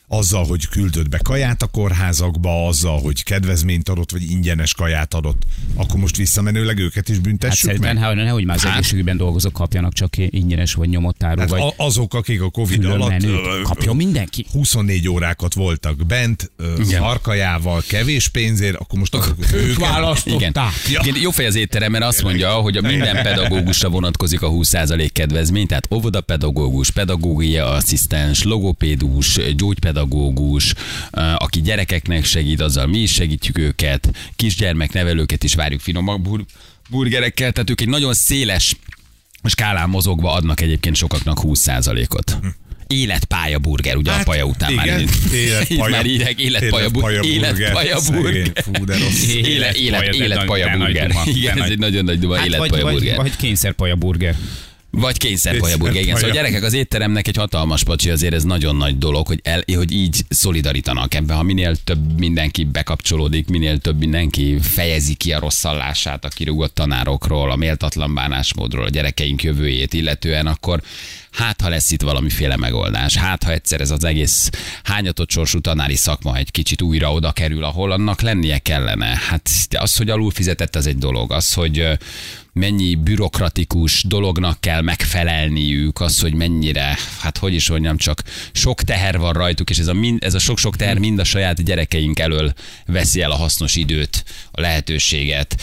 Azzal, 0.09 0.45
hogy 0.45 0.69
küldött 0.69 1.09
be 1.09 1.19
kaját 1.19 1.63
a 1.63 1.67
kórházakba, 1.67 2.67
azzal, 2.67 3.01
hogy 3.01 3.23
kedvezményt 3.23 3.89
adott, 3.89 4.11
vagy 4.11 4.31
ingyenes 4.31 4.75
kaját 4.75 5.15
adott, 5.15 5.43
akkor 5.75 6.01
most 6.01 6.17
visszamenőleg 6.17 6.79
őket 6.79 7.09
is 7.09 7.15
Hát 7.15 7.25
büntessük 7.25 7.65
szerintem 7.69 7.95
meg? 7.95 8.05
hát, 8.05 8.15
nehogy 8.15 8.45
már 8.45 8.57
az 8.57 8.63
Hát. 8.63 8.73
egészségügyben 8.77 9.17
dolgozók 9.17 9.53
kapjanak 9.53 9.93
csak 9.93 10.15
ingyenes 10.17 10.75
vagy 10.75 10.89
nyomott 10.89 11.23
áru, 11.23 11.41
Hát 11.41 11.49
vagy 11.49 11.61
a- 11.61 11.75
azok, 11.77 12.15
akik 12.15 12.43
a 12.43 12.51
Covid 12.51 12.85
alatt 12.85 13.27
Kapjon 13.63 13.97
mindenki. 13.97 14.47
24 14.53 15.09
órákat 15.09 15.55
voltak 15.55 16.07
bent, 16.07 16.51
Igen. 16.79 17.03
harkajával, 17.03 17.83
kevés 17.89 18.29
pénzért, 18.29 18.77
akkor 18.77 18.99
most 18.99 19.15
azok, 19.15 19.37
ők 19.55 19.77
Igen. 20.25 20.53
Ja. 20.55 21.01
Igen, 21.05 21.21
jó 21.21 21.31
fej 21.31 21.47
az 21.47 21.55
étterem, 21.55 21.91
mert 21.91 22.05
azt 22.05 22.23
mondja, 22.23 22.51
hogy 22.53 22.77
a 22.77 22.81
minden 22.81 23.23
pedagógusra 23.23 23.89
vonatkozik 23.89 24.43
a 24.43 24.49
20% 24.51 25.09
kedvezmény, 25.13 25.67
tehát 25.67 25.89
óvodapedagógus, 25.95 26.91
pedagógia 26.91 27.67
asszisztens, 27.71 28.43
logopédus, 28.43 29.39
gyógypedagógus, 29.57 29.95
eh, 29.97 31.35
aki 31.35 31.61
gyerekeknek 31.61 32.25
segít, 32.25 32.61
azzal 32.61 32.87
mi 32.87 32.99
is 32.99 33.12
segítjük 33.12 33.59
őket, 33.59 34.11
kisgyermeknevelőket 34.37 35.45
is 35.45 35.55
várjuk 35.55 35.81
finomabb 35.81 36.23
bur- 36.23 36.47
burgerekkel, 36.91 37.53
tehát 37.53 37.71
ők 37.71 37.81
egy 37.81 37.88
nagyon 37.88 38.15
széles 38.15 38.76
skálán 39.45 39.88
mozogva 39.88 40.33
adnak 40.33 40.61
egyébként 40.61 40.97
sokaknak 40.97 41.38
20%-ot. 41.43 42.37
Életpálya 42.87 43.59
burger, 43.59 43.97
ugye 43.97 44.12
a 44.12 44.23
paja 44.23 44.45
után 44.45 44.73
már 44.73 44.87
igen, 44.87 45.00
így- 45.00 45.33
életpalya- 45.35 45.91
már 45.97 46.07
írják, 46.07 46.41
életpalya 46.41 46.91
burger. 46.91 47.25
Életpalya 47.25 47.99
Szegény, 48.00 48.21
burger. 48.23 48.53
Fú, 48.55 48.85
de 48.85 48.99
rossz. 48.99 49.26
Élet, 49.35 49.75
élet, 49.76 49.76
Életpalya, 49.76 50.11
de 50.11 50.25
életpalya 50.25 50.76
nagy- 50.76 50.93
de 50.93 51.07
nagy 51.07 51.15
burger. 51.15 51.37
Igen, 51.37 51.62
ez 51.62 51.71
egy 51.71 51.79
nagyon 51.79 52.05
nagy 52.05 52.19
duma, 52.19 52.37
Hát 52.37 52.57
vagy, 52.57 52.71
burger. 52.71 53.17
vagy 53.17 53.37
kényszerpaja 53.37 53.95
burger. 53.97 54.37
Vagy 54.97 55.19
kényszer 55.19 55.57
kajaburger, 55.57 56.03
igen. 56.03 56.17
Szóval 56.17 56.31
gyerekek, 56.31 56.62
az 56.62 56.73
étteremnek 56.73 57.29
egy 57.29 57.37
hatalmas 57.37 57.85
pacsi, 57.85 58.11
azért 58.11 58.35
ez 58.35 58.45
nagyon 58.45 58.76
nagy 58.76 58.99
dolog, 58.99 59.26
hogy, 59.26 59.41
el, 59.43 59.62
hogy 59.75 59.93
így 59.93 60.25
szolidarítanak 60.29 61.15
ebben. 61.15 61.37
Ha 61.37 61.43
minél 61.43 61.76
több 61.76 62.19
mindenki 62.19 62.65
bekapcsolódik, 62.65 63.49
minél 63.49 63.79
több 63.79 63.99
mindenki 63.99 64.59
fejezi 64.61 65.15
ki 65.15 65.33
a 65.33 65.38
rosszallását 65.38 66.25
a 66.25 66.29
kirúgott 66.29 66.75
tanárokról, 66.75 67.50
a 67.50 67.57
méltatlan 67.57 68.15
bánásmódról, 68.15 68.85
a 68.85 68.88
gyerekeink 68.88 69.43
jövőjét 69.43 69.93
illetően, 69.93 70.47
akkor 70.47 70.83
hát 71.31 71.61
ha 71.61 71.69
lesz 71.69 71.91
itt 71.91 72.03
valamiféle 72.03 72.57
megoldás, 72.57 73.17
hát 73.17 73.43
ha 73.43 73.53
egyszer 73.53 73.81
ez 73.81 73.91
az 73.91 74.05
egész 74.05 74.50
hányatott 74.83 75.31
sorsú 75.31 75.61
tanári 75.61 75.97
szakma 75.97 76.37
egy 76.37 76.50
kicsit 76.50 76.83
újra 76.83 77.12
oda 77.12 77.33
kerül, 77.33 77.65
ahol 77.65 77.93
annak 77.93 78.21
lennie 78.21 78.59
kellene. 78.59 79.21
Hát 79.29 79.50
az, 79.71 79.97
hogy 79.97 80.11
alul 80.11 80.31
fizetett, 80.31 80.76
az 80.76 80.87
egy 80.87 80.99
dolog. 80.99 81.33
Az, 81.33 81.53
hogy 81.53 81.99
mennyi 82.57 82.95
bürokratikus 82.95 84.05
dolognak 84.09 84.61
kell 84.61 84.81
megfelelniük, 84.81 86.01
az, 86.01 86.21
hogy 86.21 86.35
mennyire, 86.35 86.97
hát 87.21 87.39
hogy 87.39 87.55
is 87.55 87.71
mondjam, 87.71 87.97
csak 87.97 88.23
sok 88.53 88.83
teher 88.83 89.19
van 89.19 89.33
rajtuk, 89.33 89.71
és 89.71 89.79
ez 89.79 89.87
a, 89.87 89.93
mind, 89.93 90.25
ez 90.25 90.35
a 90.35 90.39
sok-sok 90.39 90.77
teher 90.77 90.99
mind 90.99 91.19
a 91.19 91.25
saját 91.25 91.65
gyerekeink 91.65 92.19
elől 92.19 92.53
veszi 92.87 93.23
el 93.23 93.31
a 93.31 93.37
hasznos 93.37 93.77
időt, 93.77 94.25
a 94.51 94.61
lehetőséget, 94.61 95.61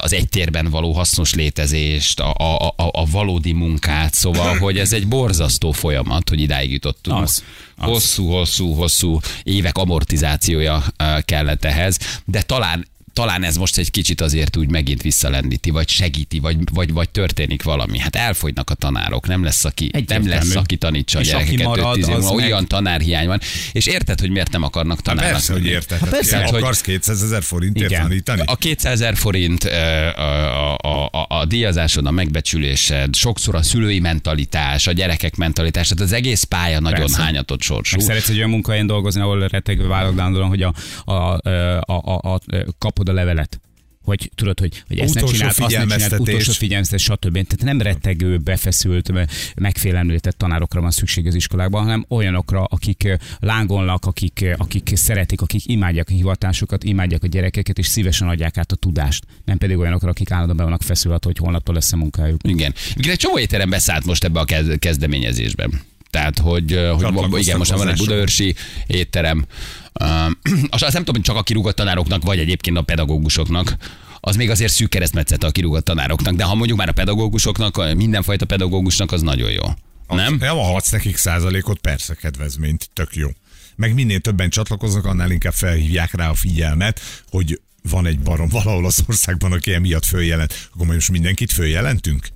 az 0.00 0.12
egy 0.12 0.28
térben 0.28 0.70
való 0.70 0.92
hasznos 0.92 1.34
létezést, 1.34 2.20
a, 2.20 2.34
a, 2.34 2.66
a, 2.66 2.72
a 2.76 3.04
valódi 3.10 3.52
munkát, 3.52 4.14
szóval, 4.14 4.58
hogy 4.58 4.78
ez 4.78 4.92
egy 4.92 5.08
borzasztó 5.08 5.72
folyamat, 5.72 6.28
hogy 6.28 6.40
idáig 6.40 6.72
jutottunk. 6.72 7.22
Az, 7.22 7.44
az. 7.76 7.88
Hosszú, 7.88 8.28
hosszú, 8.28 8.72
hosszú 8.72 9.20
évek 9.42 9.78
amortizációja 9.78 10.84
ö, 10.96 11.18
kellett 11.24 11.64
ehhez, 11.64 11.98
de 12.24 12.42
talán 12.42 12.86
talán 13.14 13.42
ez 13.44 13.56
most 13.56 13.78
egy 13.78 13.90
kicsit 13.90 14.20
azért 14.20 14.56
úgy 14.56 14.70
megint 14.70 15.02
visszalendíti, 15.02 15.70
vagy 15.70 15.88
segíti, 15.88 16.38
vagy, 16.38 16.56
vagy, 16.72 16.92
vagy 16.92 17.10
történik 17.10 17.62
valami. 17.62 17.98
Hát 17.98 18.16
elfogynak 18.16 18.70
a 18.70 18.74
tanárok, 18.74 19.26
nem 19.26 19.44
lesz, 19.44 19.64
aki, 19.64 19.88
nem 19.92 20.02
Egyértelmű. 20.02 20.28
lesz, 20.28 20.54
aki 20.54 20.76
tanítsa 20.76 21.18
a 21.18 21.20
És 21.20 21.32
aki 21.32 21.44
gyerekeket. 21.56 21.66
marad, 21.66 21.96
5-10 21.96 22.08
év 22.08 22.14
az 22.14 22.20
múlva. 22.22 22.34
meg- 22.34 22.44
Olyan 22.44 22.66
tanárhiány 22.68 23.26
van. 23.26 23.40
És 23.72 23.86
érted, 23.86 24.20
hogy 24.20 24.30
miért 24.30 24.50
nem 24.52 24.62
akarnak 24.62 24.96
Hát 24.96 25.04
tanárnak 25.04 25.32
persze, 25.32 25.52
hogy 25.52 25.66
érted. 25.66 25.98
Hát 25.98 26.08
persze, 26.10 26.36
Hát 26.36 26.50
hogy- 26.50 26.60
akarsz 26.60 26.80
200 26.80 27.22
ezer 27.22 27.42
forintért 27.42 27.90
Igen. 27.90 28.02
tanítani? 28.02 28.42
A 28.44 28.56
200 28.56 28.92
ezer 28.92 29.16
forint 29.16 29.64
a, 29.64 30.18
a, 30.18 30.76
a, 30.82 31.04
a, 31.12 31.26
a 31.28 31.44
díjazásod, 31.44 32.06
a 32.06 32.10
megbecsülésed, 32.10 33.14
sokszor 33.14 33.54
a 33.54 33.62
szülői 33.62 34.00
mentalitás, 34.00 34.86
a 34.86 34.92
gyerekek 34.92 35.36
mentalitás, 35.36 35.88
tehát 35.88 36.04
az 36.04 36.12
egész 36.12 36.42
pálya 36.42 36.80
nagyon 36.80 37.00
Persze. 37.00 37.22
hányatott 37.22 37.62
sorsú. 37.62 37.96
Meg 37.96 38.06
szeretsz 38.06 38.28
egy 38.28 38.36
olyan 38.36 38.50
munkahelyen 38.50 38.86
dolgozni, 38.86 39.20
ahol 39.20 39.46
rettegve 39.48 39.86
vállalod 39.86 40.18
állandóan, 40.18 40.48
hogy 40.48 40.62
a, 40.62 40.74
a, 41.04 41.12
a, 41.12 41.40
a, 41.86 41.92
a, 42.04 42.32
a, 42.34 42.40
kapod 42.78 43.03
a 43.08 43.12
levelet. 43.12 43.60
Hogy 44.02 44.30
tudod, 44.34 44.60
hogy, 44.60 44.82
hogy 44.88 44.98
ezt 44.98 45.14
ne 45.14 45.20
Utolsó 45.20 45.36
csináld, 45.36 45.50
azt 45.50 45.60
ne 45.60 45.66
csináld, 45.66 45.90
figyelmeztetés. 45.90 46.34
utolsó 46.34 46.52
figyelmeztetés, 46.52 47.04
stb. 47.04 47.32
Tehát 47.32 47.62
nem 47.62 47.80
rettegő, 47.80 48.38
befeszült, 48.38 49.12
megfélemlített 49.56 50.38
tanárokra 50.38 50.80
van 50.80 50.90
szükség 50.90 51.26
az 51.26 51.34
iskolákban, 51.34 51.82
hanem 51.82 52.04
olyanokra, 52.08 52.64
akik 52.64 53.18
lángolnak, 53.40 54.04
akik, 54.04 54.44
akik 54.56 54.90
szeretik, 54.94 55.40
akik 55.40 55.68
imádják 55.68 56.08
a 56.10 56.12
hivatásukat, 56.12 56.84
imádják 56.84 57.22
a 57.22 57.26
gyerekeket, 57.26 57.78
és 57.78 57.86
szívesen 57.86 58.28
adják 58.28 58.56
át 58.56 58.72
a 58.72 58.76
tudást. 58.76 59.24
Nem 59.44 59.58
pedig 59.58 59.78
olyanokra, 59.78 60.08
akik 60.08 60.30
állandóan 60.30 60.56
be 60.56 60.62
vannak 60.62 60.82
feszülve, 60.82 61.18
hogy 61.22 61.38
holnaptól 61.38 61.74
lesz 61.74 61.92
a 61.92 61.96
munkájuk. 61.96 62.40
Igen. 62.48 62.74
Igen, 62.94 63.10
egy 63.10 63.18
csomó 63.18 63.38
étterem 63.38 63.70
beszállt 63.70 64.04
most 64.04 64.24
ebbe 64.24 64.40
a 64.40 64.44
kez- 64.44 64.78
kezdeményezésben. 64.78 65.80
Tehát, 66.14 66.38
hogy, 66.38 66.80
hogy 66.92 67.40
igen, 67.40 67.58
most 67.58 67.70
már 67.70 67.78
van 67.78 67.88
egy 67.88 67.96
budaörsi 67.96 68.54
étterem. 68.86 69.46
Azt 70.70 70.82
nem 70.92 71.04
tudom, 71.04 71.14
hogy 71.14 71.20
csak 71.20 71.36
a 71.36 71.42
kirúgott 71.42 71.76
tanároknak, 71.76 72.22
vagy 72.22 72.38
egyébként 72.38 72.76
a 72.76 72.82
pedagógusoknak, 72.82 73.76
az 74.20 74.36
még 74.36 74.50
azért 74.50 74.72
szűk 74.72 74.88
keresztmetszete 74.88 75.46
a 75.46 75.50
kirúgott 75.50 75.84
tanároknak, 75.84 76.34
de 76.34 76.44
ha 76.44 76.54
mondjuk 76.54 76.78
már 76.78 76.88
a 76.88 76.92
pedagógusoknak, 76.92 77.94
mindenfajta 77.94 78.44
pedagógusnak, 78.44 79.12
az 79.12 79.22
nagyon 79.22 79.50
jó. 79.50 79.62
Nem? 80.08 80.36
Nem, 80.36 80.56
ha 80.56 80.74
adsz 80.74 80.90
nekik 80.90 81.16
százalékot, 81.16 81.78
persze 81.78 82.14
kedvezményt, 82.14 82.90
tök 82.92 83.14
jó. 83.14 83.28
Meg 83.76 83.94
minél 83.94 84.20
többen 84.20 84.50
csatlakoznak, 84.50 85.04
annál 85.04 85.30
inkább 85.30 85.52
felhívják 85.52 86.14
rá 86.14 86.30
a 86.30 86.34
figyelmet, 86.34 87.00
hogy 87.30 87.60
van 87.90 88.06
egy 88.06 88.18
barom 88.18 88.48
valahol 88.48 88.86
az 88.86 89.04
országban, 89.08 89.52
aki 89.52 89.72
emiatt 89.72 90.04
följelent. 90.04 90.68
Akkor 90.74 90.86
most 90.86 91.10
mindenkit 91.10 91.52
följelentünk? 91.52 92.28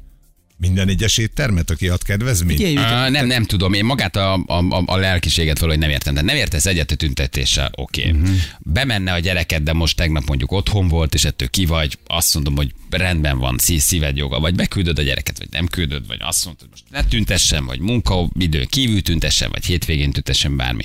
Minden 0.61 0.88
egyes 0.88 1.19
éttermet, 1.19 1.71
aki 1.71 1.88
ad 1.88 2.03
kedvezményt? 2.03 2.61
Uh, 2.61 3.09
nem, 3.11 3.27
nem 3.27 3.45
tudom. 3.45 3.73
Én 3.73 3.85
magát 3.85 4.17
a, 4.17 4.35
a, 4.47 4.53
a, 4.53 4.83
a 4.87 4.97
lelkiséget 4.97 5.59
valahogy 5.59 5.81
nem 5.81 5.91
értem. 5.91 6.12
Tehát 6.12 6.29
nem 6.29 6.37
értesz 6.37 6.67
egyet 6.67 6.91
a 6.91 6.95
tüntetéssel, 6.95 7.71
oké. 7.77 8.09
Okay. 8.09 8.21
Uh-huh. 8.21 8.37
Bemenne 8.59 9.12
a 9.12 9.19
gyereked, 9.19 9.62
de 9.62 9.73
most 9.73 9.97
tegnap 9.97 10.25
mondjuk 10.27 10.53
otthon 10.53 10.88
volt, 10.88 11.15
és 11.15 11.25
ettől 11.25 11.49
ki 11.49 11.67
vagy, 11.67 11.99
azt 12.07 12.35
mondom, 12.35 12.57
hogy 12.57 12.73
rendben 12.91 13.38
van, 13.38 13.59
szí- 13.59 13.81
szíved 13.81 14.17
joga, 14.17 14.41
vagy 14.41 14.55
beküldöd 14.55 14.99
a 14.99 15.03
gyereket, 15.03 15.38
vagy 15.38 15.49
nem 15.50 15.67
küldöd, 15.67 16.07
vagy 16.07 16.19
azt 16.21 16.45
mondod, 16.45 16.62
hogy 16.62 16.71
most 16.71 16.85
ne 16.91 17.05
tüntessen, 17.05 17.67
vagy 17.67 17.79
munkaidő 17.79 18.65
kívül 18.65 19.03
tüntessen, 19.03 19.50
vagy 19.50 19.65
hétvégén 19.65 20.12
tüntessen 20.12 20.57
bármi. 20.57 20.85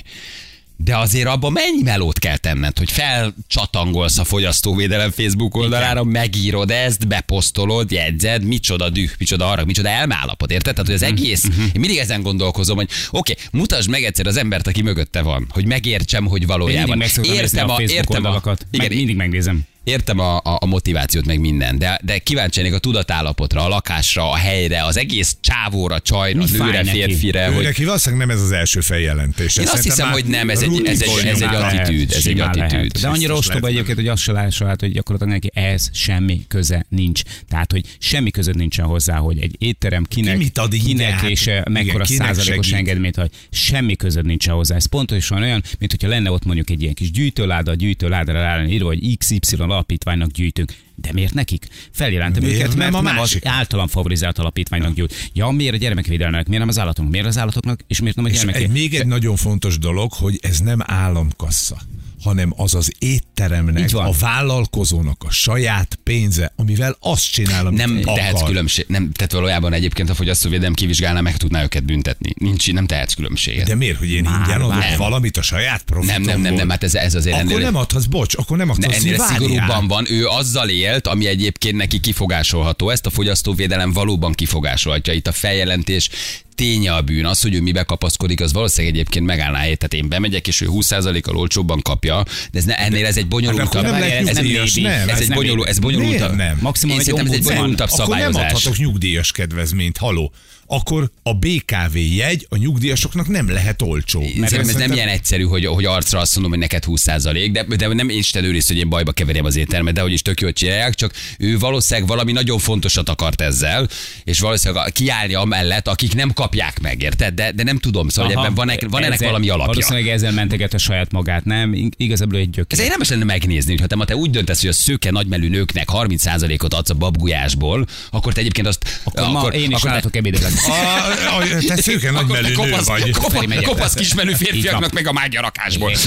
De 0.76 0.96
azért 0.96 1.26
abban 1.26 1.52
mennyi 1.52 1.82
melót 1.82 2.18
kell 2.18 2.36
tenned, 2.36 2.78
hogy 2.78 2.90
felcsatangolsz 2.90 4.18
a 4.18 4.24
fogyasztóvédelem 4.24 5.10
Facebook 5.10 5.56
oldalára, 5.56 6.04
megírod 6.04 6.70
ezt, 6.70 7.08
beposztolod, 7.08 7.90
jegyzed, 7.90 8.44
micsoda 8.44 8.90
düh, 8.90 9.10
micsoda 9.18 9.50
arra, 9.50 9.64
micsoda 9.64 9.88
elmállapot, 9.88 10.50
érted? 10.50 10.74
Tehát, 10.74 10.90
hogy 10.90 10.96
az 11.02 11.02
egész, 11.02 11.44
én 11.58 11.80
mindig 11.80 11.96
ezen 11.98 12.22
gondolkozom, 12.22 12.76
hogy 12.76 12.88
oké, 13.10 13.32
okay, 13.32 13.44
mutasd 13.52 13.90
meg 13.90 14.04
egyszer 14.04 14.26
az 14.26 14.36
embert, 14.36 14.66
aki 14.66 14.82
mögötte 14.82 15.22
van, 15.22 15.46
hogy 15.50 15.66
megértsem, 15.66 16.26
hogy 16.26 16.40
Én 16.40 16.46
mindig 16.46 16.58
valójában. 16.58 17.08
szoktam 17.08 17.36
nézni 17.36 17.58
a 17.58 17.66
Facebook 17.66 18.10
oldalakat. 18.10 18.66
igen, 18.70 18.86
Meg, 18.86 18.96
mindig 18.96 19.16
megnézem. 19.16 19.66
Értem 19.84 20.18
a, 20.18 20.36
a, 20.36 20.42
a 20.60 20.66
motivációt, 20.66 21.24
meg 21.26 21.40
minden, 21.40 21.78
de, 21.78 22.00
de 22.04 22.18
kíváncsi 22.18 22.60
lennék 22.60 22.74
a 22.74 22.78
tudatállapotra, 22.78 23.64
a 23.64 23.68
lakásra, 23.68 24.30
a 24.30 24.36
helyre, 24.36 24.84
az 24.84 24.96
egész 24.96 25.36
csávóra, 25.40 26.00
csajra, 26.00 26.38
Mi 26.38 26.44
nőre, 26.58 26.82
neki? 26.82 26.88
férfire, 26.88 27.48
Ő 27.48 27.52
hogy 27.52 27.64
neki 27.64 27.84
valószínűleg 27.84 28.26
nem 28.26 28.36
ez 28.36 28.42
az 28.42 28.50
első 28.52 28.80
feljelentés. 28.80 29.56
Én 29.56 29.66
azt 29.68 29.82
hiszem, 29.82 30.10
hogy 30.10 30.24
nem, 30.24 30.50
ez 30.50 30.62
egy- 30.62 30.82
ez 30.86 31.02
egy- 31.02 31.26
ez 31.26 31.40
egy 31.42 31.54
attitűd, 31.54 32.12
ez 32.12 32.26
egy 32.26 32.40
attitűd. 32.40 32.98
De 33.00 33.08
annyira 33.08 33.34
ostoba 33.34 33.66
egyébként, 33.66 33.96
hogy 33.96 34.08
azt 34.08 34.22
se 34.22 34.32
lássa 34.32 34.68
át, 34.68 34.80
hogy 34.80 34.92
gyakorlatilag 34.92 35.32
neki 35.42 35.50
ez 35.54 35.88
semmi 35.92 36.44
köze 36.48 36.86
nincs. 36.88 37.22
Tehát, 37.48 37.72
hogy 37.72 37.84
semmi 37.98 38.30
között 38.30 38.54
nincsen 38.54 38.84
hozzá, 38.86 39.16
hogy 39.16 39.38
egy 39.40 39.54
étterem 39.58 40.04
kinek, 40.04 40.36
Ki 40.36 40.42
mit 40.42 40.58
ad 40.58 40.72
kinek 40.84 41.10
Hát, 41.10 41.30
és 41.30 41.46
eh, 41.46 41.62
mekkora 41.70 42.04
százalékos 42.04 42.72
engedményt, 42.72 43.16
hogy 43.16 43.30
semmi 43.50 43.96
között 43.96 44.24
nincsen 44.24 44.54
hozzá. 44.54 44.74
Ez 44.74 44.86
pontosan 44.86 45.42
olyan, 45.42 45.62
mint 45.78 45.90
hogyha 45.90 46.08
lenne 46.08 46.30
ott 46.30 46.44
mondjuk 46.44 46.70
egy 46.70 46.82
ilyen 46.82 46.94
kis 46.94 47.10
gyűjtőláda, 47.10 47.70
a 47.70 47.74
gyűjtőládára 47.74 48.40
rá 48.40 48.64
írva, 48.66 48.86
hogy 48.86 49.16
XY 49.18 49.56
alapítványnak 49.74 50.30
gyűjtünk. 50.30 50.72
De 50.94 51.12
miért 51.12 51.34
nekik? 51.34 51.68
Feljelentem 51.90 52.42
Miért 52.42 52.56
őket, 52.58 52.68
nem 52.68 52.78
mert 52.78 52.94
a 52.94 53.00
nem 53.00 53.12
az 53.12 53.18
másik? 53.18 53.46
általam 53.46 53.86
favorizált 53.86 54.38
alapítványnak 54.38 54.94
gyűjt. 54.94 55.30
Ja, 55.32 55.48
miért 55.48 55.74
a 55.74 55.76
gyermekvédelmek, 55.76 56.46
miért 56.46 56.60
nem 56.60 56.68
az 56.68 56.78
állatoknak, 56.78 57.12
miért 57.12 57.26
az 57.26 57.38
állatoknak, 57.38 57.80
és 57.86 58.00
miért 58.00 58.16
nem 58.16 58.24
a 58.24 58.28
gyermekek? 58.28 58.70
még 58.72 58.94
egy 58.94 59.06
nagyon 59.06 59.36
fontos 59.36 59.78
dolog, 59.78 60.12
hogy 60.12 60.38
ez 60.42 60.58
nem 60.58 60.78
államkassa 60.82 61.76
hanem 62.22 62.52
az 62.56 62.74
az 62.74 62.92
étteremnek, 62.98 63.90
a 63.92 64.12
vállalkozónak 64.20 65.22
a 65.26 65.30
saját 65.30 65.98
pénze, 66.02 66.52
amivel 66.56 66.96
azt 67.00 67.32
csinál, 67.32 67.66
amit 67.66 67.78
nem 67.78 67.98
akar. 68.02 68.14
tehetsz 68.18 68.42
különbség. 68.42 68.84
Nem, 68.88 69.12
tehát 69.12 69.32
valójában 69.32 69.72
egyébként 69.72 70.10
a 70.10 70.14
fogyasztóvédelem 70.14 70.74
kivizsgálná, 70.74 71.20
meg 71.20 71.36
tudná 71.36 71.62
őket 71.62 71.84
büntetni. 71.84 72.32
Nincs, 72.38 72.72
nem 72.72 72.86
tehetsz 72.86 73.14
különbséget. 73.14 73.66
De 73.66 73.74
miért, 73.74 73.98
hogy 73.98 74.10
én 74.10 74.22
Már, 74.22 74.40
ingyen 74.40 74.60
adok 74.60 74.78
már. 74.78 74.96
valamit 74.96 75.36
a 75.36 75.42
saját 75.42 75.82
profitomból? 75.82 76.24
nem, 76.32 76.40
nem, 76.40 76.50
nem, 76.50 76.54
nem, 76.54 76.68
hát 76.68 76.82
ez, 76.82 76.94
ez 76.94 77.14
azért 77.14 77.36
Akkor 77.36 77.50
ennél, 77.52 77.64
nem 77.64 77.76
adhatsz, 77.76 78.04
bocs, 78.04 78.36
akkor 78.36 78.56
nem 78.56 78.66
ne, 78.66 78.72
adhatsz. 78.72 78.96
ennél 78.96 79.18
szigorúbban 79.18 79.88
van. 79.88 80.06
Ő 80.10 80.26
azzal 80.26 80.68
élt, 80.68 81.06
ami 81.06 81.26
egyébként 81.26 81.76
neki 81.76 82.00
kifogásolható. 82.00 82.90
Ezt 82.90 83.06
a 83.06 83.10
fogyasztóvédelem 83.10 83.92
valóban 83.92 84.32
kifogásolhatja. 84.32 85.12
Itt 85.12 85.26
a 85.26 85.32
feljelentés 85.32 86.08
ténye 86.54 86.94
a 86.94 87.00
bűn. 87.02 87.24
Az, 87.26 87.40
hogy 87.40 87.54
ő 87.54 87.60
mibe 87.60 87.82
kapaszkodik, 87.82 88.40
az 88.40 88.52
valószínűleg 88.52 88.94
egyébként 88.94 89.26
megállná 89.26 89.58
helyet. 89.58 89.78
Tehát 89.78 90.04
én 90.04 90.08
bemegyek, 90.08 90.48
és 90.48 90.60
ő 90.60 90.66
20%-kal 90.70 91.36
olcsóbban 91.36 91.80
kapja, 91.82 92.24
de 92.52 92.58
ez 92.58 92.64
ne, 92.64 92.74
ennél 92.78 93.06
ez 93.06 93.16
egy 93.16 93.22
Hát 93.22 93.28
bonyolultabb. 93.28 93.82
nem 93.82 93.90
lehet 93.90 94.28
ez 94.28 94.34
nem 94.34 94.44
nyugdíjas, 94.44 94.74
nem. 94.74 94.92
ez, 94.92 95.08
ez 95.08 95.20
egy 95.20 95.28
nem 95.28 95.38
bonyolul, 95.38 95.66
ez 95.66 95.78
bonyolultabb. 95.78 96.34
nem? 96.34 96.58
Maximum 96.60 96.94
Én 96.94 97.00
egy 97.00 97.18
ez 97.26 97.32
egy 97.32 97.42
bonyolultabb 97.42 97.88
Akkor 97.90 98.16
nem 98.16 98.34
adhatok 98.34 98.76
nyugdíjas 98.76 99.32
kedvezményt, 99.32 99.96
haló. 99.96 100.32
Akkor 100.66 101.10
a 101.22 101.34
BKV 101.34 101.96
jegy 101.96 102.46
a 102.48 102.56
nyugdíjasoknak 102.56 103.28
nem 103.28 103.50
lehet 103.50 103.82
olcsó. 103.82 104.20
Mert 104.20 104.42
ez 104.42 104.50
nem 104.50 104.64
szerintem- 104.64 104.92
ilyen 104.92 105.08
egyszerű, 105.08 105.42
hogy, 105.42 105.66
hogy 105.66 105.84
arcra 105.84 106.18
azt 106.20 106.32
mondom, 106.34 106.50
hogy 106.52 106.60
neked 106.60 106.84
20%, 106.86 107.48
de, 107.52 107.76
de 107.76 107.86
nem 107.94 108.08
Isten 108.08 108.44
őriz, 108.44 108.66
hogy 108.66 108.76
én 108.76 108.88
bajba 108.88 109.12
keverjem 109.12 109.44
az 109.44 109.56
éttermet, 109.56 109.94
de 109.94 110.00
hogy 110.00 110.12
is 110.12 110.22
tök 110.22 110.40
jól 110.40 110.52
csinálják, 110.52 110.94
csak 110.94 111.12
ő 111.38 111.58
valószínűleg 111.58 112.08
valami 112.08 112.32
nagyon 112.32 112.58
fontosat 112.58 113.08
akart 113.08 113.40
ezzel, 113.40 113.88
és 114.24 114.40
valószínűleg 114.40 114.92
kiállni 114.92 115.34
amellett, 115.34 115.88
akik 115.88 116.14
nem 116.14 116.32
kapják 116.32 116.80
meg, 116.80 117.02
érted? 117.02 117.34
De, 117.34 117.52
de 117.52 117.62
nem 117.62 117.78
tudom, 117.78 118.08
szóval 118.08 118.24
hogy 118.24 118.34
Aha, 118.36 118.44
ebben 118.46 118.66
van, 118.66 118.76
van 118.90 119.02
ennek 119.02 119.14
ezzel- 119.14 119.28
valami 119.28 119.48
alapja. 119.48 119.66
Valószínűleg 119.66 120.08
ezzel 120.08 120.32
menteget 120.32 120.74
a 120.74 120.78
saját 120.78 121.12
magát, 121.12 121.44
nem? 121.44 121.74
Ig- 121.74 121.94
Igazából 121.96 122.38
egy 122.38 122.50
gyökér. 122.50 122.78
Ez 122.78 122.84
érdemes 122.84 123.08
lenne 123.08 123.24
megnézni, 123.24 123.70
hogy 123.70 123.80
ha 123.80 123.86
te, 123.86 124.04
te 124.04 124.16
úgy 124.16 124.30
döntesz, 124.30 124.60
hogy 124.60 124.68
a 124.68 124.72
szőke 124.72 125.10
nagymelű 125.10 125.48
nőknek 125.48 125.88
30%-ot 125.92 126.74
adsz 126.74 126.90
a 126.90 126.94
babgulyásból, 126.94 127.86
akkor 128.10 128.32
te 128.32 128.40
egyébként 128.40 128.66
azt... 128.66 129.00
Akkor, 129.04 129.28
ma 129.28 129.46
én 129.48 129.70
is 129.70 129.76
akkor 129.76 129.90
látok 129.90 130.16
ebédelek. 130.16 130.52
A, 130.66 131.40
a, 131.40 131.44
te 131.66 131.82
szőke 131.82 132.10
nő 132.10 132.52
kopasz, 132.52 132.86
vagy. 132.86 133.10
kopasz, 133.10 133.44
kopasz 133.64 133.96
Így 134.00 134.36
férfiaknak 134.36 134.92
meg 134.92 135.06
a 135.06 135.12
mágyarakásból. 135.12 135.92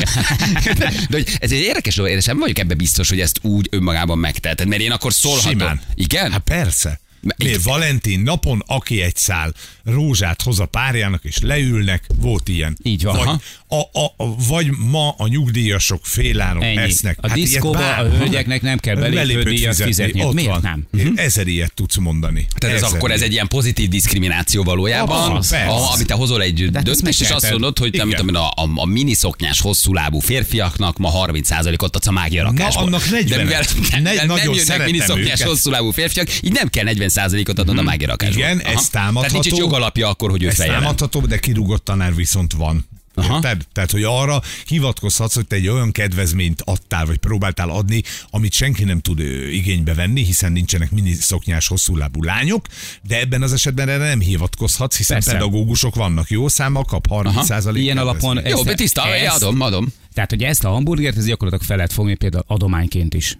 De, 0.78 0.92
de 1.10 1.18
ez 1.40 1.52
egy 1.52 1.60
érdekes 1.60 1.96
dolog, 1.96 2.12
én 2.12 2.20
sem 2.20 2.38
vagyok 2.38 2.60
ebbe 2.60 2.74
biztos, 2.74 3.10
hogy 3.10 3.20
ezt 3.20 3.40
úgy 3.42 3.68
önmagában 3.72 4.18
megteheted, 4.18 4.68
mert 4.68 4.82
én 4.82 4.92
akkor 4.92 5.14
szólhatom. 5.14 5.52
Simán. 5.52 5.82
Igen? 5.96 6.32
Hát 6.32 6.42
persze. 6.42 7.00
Miért 7.38 7.62
Valentin 7.64 8.20
napon, 8.20 8.64
aki 8.68 9.02
egy 9.02 9.16
szál 9.16 9.54
rózsát 9.84 10.42
hoz 10.42 10.60
a 10.60 10.66
párjának, 10.66 11.24
és 11.24 11.38
leülnek, 11.42 12.04
volt 12.22 12.48
ilyen. 12.50 12.78
Így 12.84 13.04
van. 13.04 13.16
Vagy, 13.18 13.28
a, 13.68 14.00
a, 14.00 14.14
a, 14.18 14.36
vagy 14.48 14.70
ma 14.78 15.10
a 15.18 15.28
nyugdíjasok 15.28 16.06
féláron 16.06 16.64
Ennyi. 16.64 16.78
esznek. 16.78 17.18
A 17.22 17.26
ilyet 17.28 17.38
diszkóba 17.50 17.78
bár- 17.78 18.06
a 18.06 18.10
hölgyeknek 18.10 18.62
nem 18.62 18.78
kell 18.78 18.96
belépődíjat 18.96 19.76
fizetni. 19.76 20.24
Ott 20.24 20.34
Miért 20.34 20.50
van. 20.50 20.60
nem? 20.62 20.88
Én 21.00 21.14
Ezer 21.16 21.48
ilyet 21.48 21.74
tudsz 21.74 21.96
mondani. 21.98 22.48
Tehát 22.58 22.76
ez 22.76 22.82
Ezer 22.84 22.96
akkor 22.98 23.10
ez 23.12 23.16
ilyet. 23.18 23.28
egy 23.28 23.34
ilyen 23.34 23.48
pozitív 23.48 23.90
diszkrimináció 23.90 24.64
valójában, 24.64 25.18
Ah, 25.28 25.34
persze. 25.34 25.64
a, 25.64 25.94
amit 25.94 26.08
te 26.08 26.14
hozol 26.14 26.42
egy 26.42 26.62
ezt 26.62 26.84
döntést, 26.84 27.22
és 27.22 27.30
azt 27.30 27.50
mondod, 27.52 27.78
hogy 27.78 27.92
tudom, 27.92 28.28
én, 28.30 28.36
a, 28.36 28.48
a, 28.48 28.70
a 28.76 28.86
miniszoknyás 28.86 29.60
hosszúlábú 29.62 30.20
férfiaknak 30.20 30.98
ma 30.98 31.12
30%-ot 31.26 31.96
adsz 31.96 32.08
a 32.08 32.12
mágia 32.12 32.44
rakásból. 32.44 32.84
annak 32.86 33.10
40. 33.10 33.38
De 33.38 33.44
mivel, 33.44 33.64
Ne- 33.92 34.12
mivel 34.22 34.26
nem 34.26 34.54
jönnek 34.54 34.86
miniszoknyás 34.86 35.42
hosszúlábú 35.44 35.92
férfiak, 35.92 36.28
így 36.42 36.52
nem 36.52 36.68
kell 36.70 36.84
40%-ot 37.10 37.60
adnod 37.60 37.78
a 37.78 37.82
mágia 37.82 38.08
rakásból. 38.08 38.38
Igen, 38.44 38.60
ez 38.60 38.90
támadható. 38.90 39.20
Tehát 39.20 39.32
nincs 39.32 39.46
is 39.46 39.58
jogalapja 39.58 40.10
akkor, 40.10 40.30
hogy 40.30 40.44
ő 40.44 40.48
Ez 40.48 40.56
fejeljen. 40.56 40.82
támadható, 40.82 41.20
de 41.20 41.40
kirúgott 41.40 41.84
tanár 41.86 42.16
viszont 42.16 42.54
van. 42.54 42.86
Aha. 43.20 43.36
Érted? 43.36 43.66
Tehát, 43.72 43.92
hogy 43.92 44.04
arra 44.04 44.42
hivatkozhatsz, 44.66 45.36
hogy 45.36 45.48
te 45.48 45.56
egy 45.56 45.68
olyan 45.68 45.92
kedvezményt 45.92 46.62
adtál, 46.66 47.06
vagy 47.06 47.18
próbáltál 47.18 47.70
adni, 47.70 48.04
amit 48.30 48.54
senki 48.54 48.84
nem 48.84 49.00
tud 49.00 49.20
ö, 49.20 49.48
igénybe 49.48 49.94
venni, 49.94 50.24
hiszen 50.24 50.52
nincsenek 50.52 50.92
miniszoknyás 50.92 51.68
hosszúlábú 51.68 52.24
lányok, 52.24 52.66
de 53.08 53.20
ebben 53.20 53.42
az 53.42 53.54
esetben 53.54 53.90
erre 53.90 54.08
nem 54.08 54.20
hivatkozhatsz, 54.20 54.98
hiszen 54.98 55.16
Persze. 55.18 55.32
pedagógusok 55.32 55.96
vannak 55.96 56.30
jó 56.30 56.48
számmal, 56.48 56.84
kap 56.84 57.08
30 57.08 57.46
százalék 57.46 57.84
Ilyen 57.84 57.98
alapon 57.98 58.40
Jó, 58.46 58.64
ezt- 58.66 58.76
tiszta, 58.76 59.08
ezt- 59.08 59.44
adom, 59.44 59.62
adom. 59.62 59.88
Tehát, 60.14 60.30
hogy 60.30 60.44
ezt 60.44 60.64
a 60.64 60.70
hamburgert, 60.70 61.18
ez 61.18 61.26
gyakorlatilag 61.26 61.66
fel 61.68 61.76
lehet 61.78 61.94
fogni 61.94 62.16
például 62.16 62.44
adományként 62.48 63.14
is. 63.14 63.38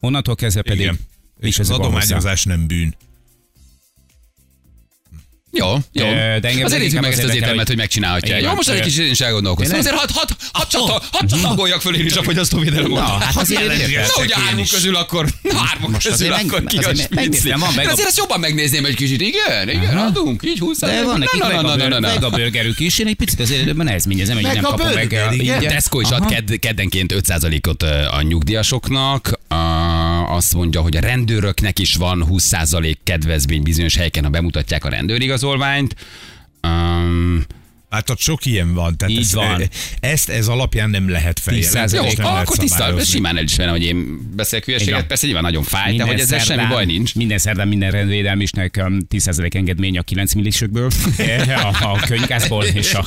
Onnantól 0.00 0.34
kezdve 0.34 0.62
pedig 0.62 0.80
Igen. 0.80 0.98
Nincs 1.40 1.54
És 1.54 1.58
az 1.60 1.70
adományozás 1.70 2.44
nem 2.44 2.66
bűn. 2.66 2.94
Jó, 5.56 5.66
jó. 5.92 6.04
De- 6.04 6.38
de 6.40 6.48
engem 6.48 6.64
azért 6.64 6.80
nézzük 6.80 7.00
meg 7.00 7.12
ezt 7.12 7.22
az 7.22 7.34
éttermet, 7.34 7.56
hogy- 7.56 7.66
hogy 7.66 7.76
megcsinálhatja. 7.76 8.36
Igen. 8.36 8.48
Jó, 8.48 8.54
most 8.54 8.68
egy 8.68 8.80
kicsit 8.80 9.04
én 9.04 9.10
is 9.10 9.20
elgondolkoztam. 9.20 9.78
Azért 9.78 9.94
hadd 9.94 10.08
had, 10.12 10.28
had, 10.52 10.72
had, 10.72 10.88
had, 10.90 11.02
had 11.10 11.40
csatoljak 11.42 11.80
föl 11.80 11.96
én 11.96 12.06
is 12.06 12.16
a 12.16 12.22
fogyasztóvédelem 12.22 12.90
Na, 12.90 13.00
hát 13.00 13.36
azért. 13.36 13.66
Na, 13.66 14.34
hármunk 14.34 14.64
is. 14.66 14.70
közül 14.70 14.96
akkor, 14.96 15.28
hármunk 15.56 15.92
Most 15.92 16.08
közül 16.08 16.32
akkor 16.32 16.64
ki 16.64 16.76
a 16.76 16.94
spicli. 16.94 17.50
azért 17.50 18.08
ezt 18.08 18.16
jobban 18.16 18.40
megnézném 18.40 18.84
egy 18.84 18.94
kicsit. 18.94 19.20
Igen, 19.20 19.68
igen, 19.68 19.96
adunk, 19.98 20.42
így 20.44 20.58
20 20.58 20.78
De 20.78 21.04
van 21.04 21.18
nekik 21.18 21.42
meg 22.00 22.22
a 22.24 22.30
burgerük 22.30 22.80
is, 22.80 22.98
én 22.98 23.06
egy 23.06 23.14
picit 23.14 23.40
azért 23.40 23.74
nehezményezem, 23.74 24.34
hogy 24.34 24.44
nem 24.44 24.62
kapom 24.62 24.88
meg. 24.94 25.30
Tesco 25.68 26.00
is 26.00 26.08
ad 26.10 26.58
keddenként 26.58 27.12
5%-ot 27.12 27.82
ö, 27.82 28.04
a 28.06 28.22
nyugdíjasoknak. 28.22 29.38
Azt 30.34 30.54
mondja, 30.54 30.80
hogy 30.80 30.96
a 30.96 31.00
rendőröknek 31.00 31.78
is 31.78 31.94
van 31.94 32.26
20% 32.30 32.94
kedvezmény 33.02 33.62
bizonyos 33.62 33.96
helyeken, 33.96 34.24
ha 34.24 34.30
bemutatják 34.30 34.84
a 34.84 34.88
rendőrigazolványt. 34.88 35.96
Um, 36.62 37.44
Hát 37.94 38.10
ott 38.10 38.18
sok 38.18 38.46
ilyen 38.46 38.74
van. 38.74 38.96
Tehát 38.96 39.14
Így 39.14 39.20
ezt, 39.20 39.32
van. 39.34 39.62
ezt 40.00 40.28
ez 40.28 40.48
alapján 40.48 40.90
nem 40.90 41.10
lehet 41.10 41.38
feljelenteni. 41.40 41.88
10%. 41.88 42.16
jó, 42.16 42.24
nem 42.24 42.34
akkor 42.34 42.56
tiszta, 42.56 43.00
simán 43.04 43.36
elismerem, 43.36 43.72
hogy 43.72 43.82
én 43.84 44.18
beszélek 44.36 44.64
hülyeséget, 44.64 44.94
Igen. 44.94 45.06
persze 45.06 45.24
nyilván 45.26 45.44
nagyon 45.44 45.62
fáj, 45.62 45.96
de 45.96 46.04
hogy 46.04 46.20
ezzel 46.20 46.38
semmi 46.38 46.48
szerdán- 46.48 46.68
baj 46.68 46.84
nincs. 46.84 47.14
Minden 47.14 47.38
szerdán 47.38 47.68
minden 47.68 47.90
rendvédelmisnek 47.90 48.80
um, 48.86 48.98
10% 49.10 49.54
engedmény 49.54 49.98
a 49.98 50.02
9 50.02 50.32
millisökből, 50.34 50.90
a, 51.48 51.92
a 51.92 52.00
könyvkászból 52.06 52.64
és 52.64 52.94
a 52.94 53.06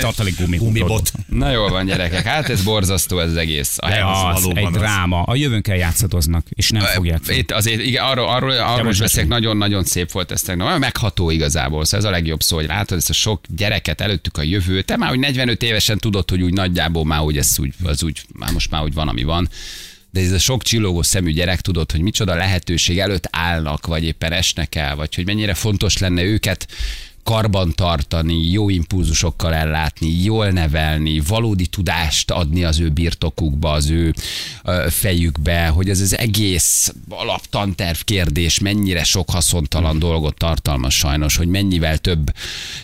tartalék 0.00 0.34
Gumibot. 0.58 1.12
Na 1.26 1.50
jól 1.50 1.68
van, 1.70 1.86
gyerekek, 1.86 2.22
hát 2.24 2.48
ez 2.48 2.62
borzasztó 2.62 3.18
ez 3.18 3.30
az 3.30 3.36
egész. 3.36 3.76
A 3.76 3.88
De 3.88 4.04
az 4.04 4.44
Az, 4.44 4.52
egy 4.54 4.64
az. 4.64 4.72
dráma. 4.72 5.22
A 5.22 5.34
jövőnkkel 5.34 5.76
játszadoznak, 5.76 6.46
és 6.50 6.70
nem 6.70 6.82
fogják. 6.82 7.20
fel. 7.22 7.36
Itt 7.36 7.50
azért, 7.50 7.80
igen, 7.80 8.04
arról, 8.04 8.28
arról, 8.28 8.50
arról 8.52 8.90
is 8.90 8.98
beszélek, 8.98 9.28
nagyon-nagyon 9.28 9.84
szép 9.84 10.12
volt 10.12 10.30
ez 10.30 10.40
tegnap. 10.40 10.78
Megható 10.78 11.30
igazából, 11.30 11.84
szóval 11.84 12.06
ez 12.06 12.12
a 12.12 12.16
legjobb 12.16 12.40
szó, 12.42 12.56
hogy 12.56 12.66
látod 12.66 12.98
ezt 12.98 13.10
a 13.10 13.12
sok 13.12 13.40
gyereket 13.48 14.00
előttük 14.20 14.36
a 14.36 14.42
jövő. 14.42 14.82
Te 14.82 14.96
már, 14.96 15.08
hogy 15.08 15.18
45 15.18 15.62
évesen 15.62 15.98
tudod, 15.98 16.30
hogy 16.30 16.42
úgy 16.42 16.52
nagyjából 16.52 17.04
már 17.04 17.20
úgy 17.20 17.36
ez 17.36 17.58
úgy, 17.58 17.74
az 17.84 18.02
úgy, 18.02 18.22
már 18.32 18.52
most 18.52 18.70
már 18.70 18.82
úgy 18.82 18.94
van, 18.94 19.08
ami 19.08 19.22
van. 19.22 19.48
De 20.10 20.20
ez 20.20 20.32
a 20.32 20.38
sok 20.38 20.62
csillogó 20.62 21.02
szemű 21.02 21.32
gyerek 21.32 21.60
tudod, 21.60 21.90
hogy 21.90 22.00
micsoda 22.00 22.34
lehetőség 22.34 22.98
előtt 22.98 23.28
állnak, 23.30 23.86
vagy 23.86 24.04
éppen 24.04 24.32
esnek 24.32 24.74
el, 24.74 24.96
vagy 24.96 25.14
hogy 25.14 25.26
mennyire 25.26 25.54
fontos 25.54 25.98
lenne 25.98 26.22
őket 26.22 26.66
karban 27.30 27.72
tartani, 27.74 28.50
jó 28.50 28.68
impulzusokkal 28.68 29.54
ellátni, 29.54 30.22
jól 30.22 30.48
nevelni, 30.50 31.20
valódi 31.26 31.66
tudást 31.66 32.30
adni 32.30 32.64
az 32.64 32.80
ő 32.80 32.88
birtokukba, 32.88 33.72
az 33.72 33.90
ő 33.90 34.14
fejükbe, 34.88 35.66
hogy 35.66 35.88
ez 35.88 36.00
az 36.00 36.18
egész 36.18 36.94
alaptanterv 37.08 37.98
kérdés 37.98 38.58
mennyire 38.58 39.04
sok 39.04 39.30
haszontalan 39.30 39.98
dolgot 39.98 40.34
tartalmaz 40.34 40.92
sajnos, 40.92 41.36
hogy 41.36 41.48
mennyivel 41.48 41.98
több 41.98 42.34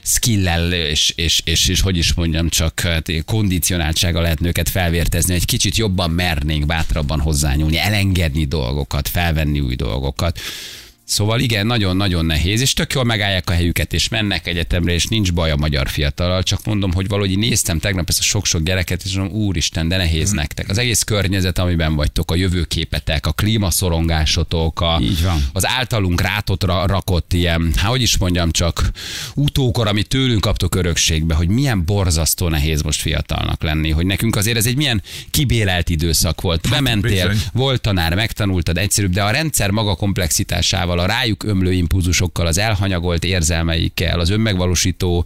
skillel 0.03 0.73
és, 0.73 1.13
és, 1.17 1.41
és, 1.45 1.69
és 1.69 1.81
hogy 1.81 1.97
is 1.97 2.15
mondjam, 2.15 2.49
csak 2.49 2.81
hát, 2.81 3.11
kondicionáltsága 3.25 4.21
lehetne 4.21 4.49
őket 4.49 4.69
felvértezni, 4.69 5.35
egy 5.35 5.45
kicsit 5.45 5.77
jobban 5.77 6.11
mernénk 6.11 6.67
bátrabban 6.67 7.21
hozzányúlni, 7.21 7.79
elengedni 7.79 8.45
dolgokat, 8.45 9.09
felvenni 9.09 9.61
új 9.61 9.75
dolgokat. 9.75 10.41
Szóval 11.07 11.41
igen, 11.41 11.67
nagyon-nagyon 11.67 12.27
nehéz, 12.27 12.61
és 12.61 12.73
tök 12.73 12.93
jól 12.93 13.05
megállják 13.05 13.51
a 13.51 13.53
helyüket, 13.53 13.93
és 13.93 14.09
mennek 14.09 14.47
egyetemre, 14.47 14.93
és 14.93 15.07
nincs 15.07 15.33
baj 15.33 15.51
a 15.51 15.57
magyar 15.57 15.89
fiatalal, 15.89 16.43
csak 16.43 16.65
mondom, 16.65 16.93
hogy 16.93 17.09
valahogy 17.09 17.39
néztem 17.39 17.79
tegnap 17.79 18.09
ezt 18.09 18.19
a 18.19 18.23
sok-sok 18.23 18.63
gyereket, 18.63 19.03
és 19.05 19.17
mondom, 19.17 19.37
úristen, 19.37 19.89
de 19.89 19.97
nehéz 19.97 20.31
nektek. 20.31 20.69
Az 20.69 20.79
egész 20.79 21.03
környezet, 21.03 21.59
amiben 21.59 21.95
vagytok, 21.95 22.31
a 22.31 22.35
jövőképetek, 22.35 23.27
a 23.27 23.33
klímaszorongásotok, 23.33 24.81
a, 24.81 24.99
Így 25.03 25.23
van. 25.23 25.45
az 25.53 25.67
általunk 25.67 26.21
rátot 26.21 26.65
ra- 26.65 26.89
rakott 26.89 27.33
ilyen, 27.33 27.73
hát 27.77 27.91
hogy 27.91 28.03
is 28.03 28.17
mondjam, 28.17 28.51
csak 28.51 28.91
utókor, 29.35 29.87
amit 29.87 30.09
tőlünk 30.09 30.41
kaptok 30.41 30.75
örökségbe, 30.75 31.35
hogy 31.35 31.49
milyen 31.49 31.85
borzasztó 31.85 32.49
nehéz 32.49 32.83
most 32.83 33.01
fiatalnak 33.01 33.63
lenni, 33.63 33.91
hogy 33.91 34.07
nekünk 34.07 34.37
azért 34.37 34.57
ez 34.57 34.67
egy 34.67 34.77
milyen 34.77 35.03
kibélelt 35.31 35.89
időszak 35.89 36.41
volt. 36.41 36.69
Bementél, 36.71 37.29
bizony. 37.29 37.43
volt 37.53 37.81
tanár, 37.81 38.15
megtanultad 38.15 38.79
egyszerűbb, 38.79 39.13
de 39.13 39.23
a 39.23 39.31
rendszer 39.31 39.71
maga 39.71 39.95
komplexitásával, 39.95 40.96
a 40.99 41.07
rájuk 41.07 41.45
ömlő 41.45 41.73
impulzusokkal, 41.73 42.47
az 42.47 42.59
elhanyagolt 42.59 43.25
érzelmeikkel, 43.25 44.21
az 44.21 44.31
önmegvalósító 44.31 45.25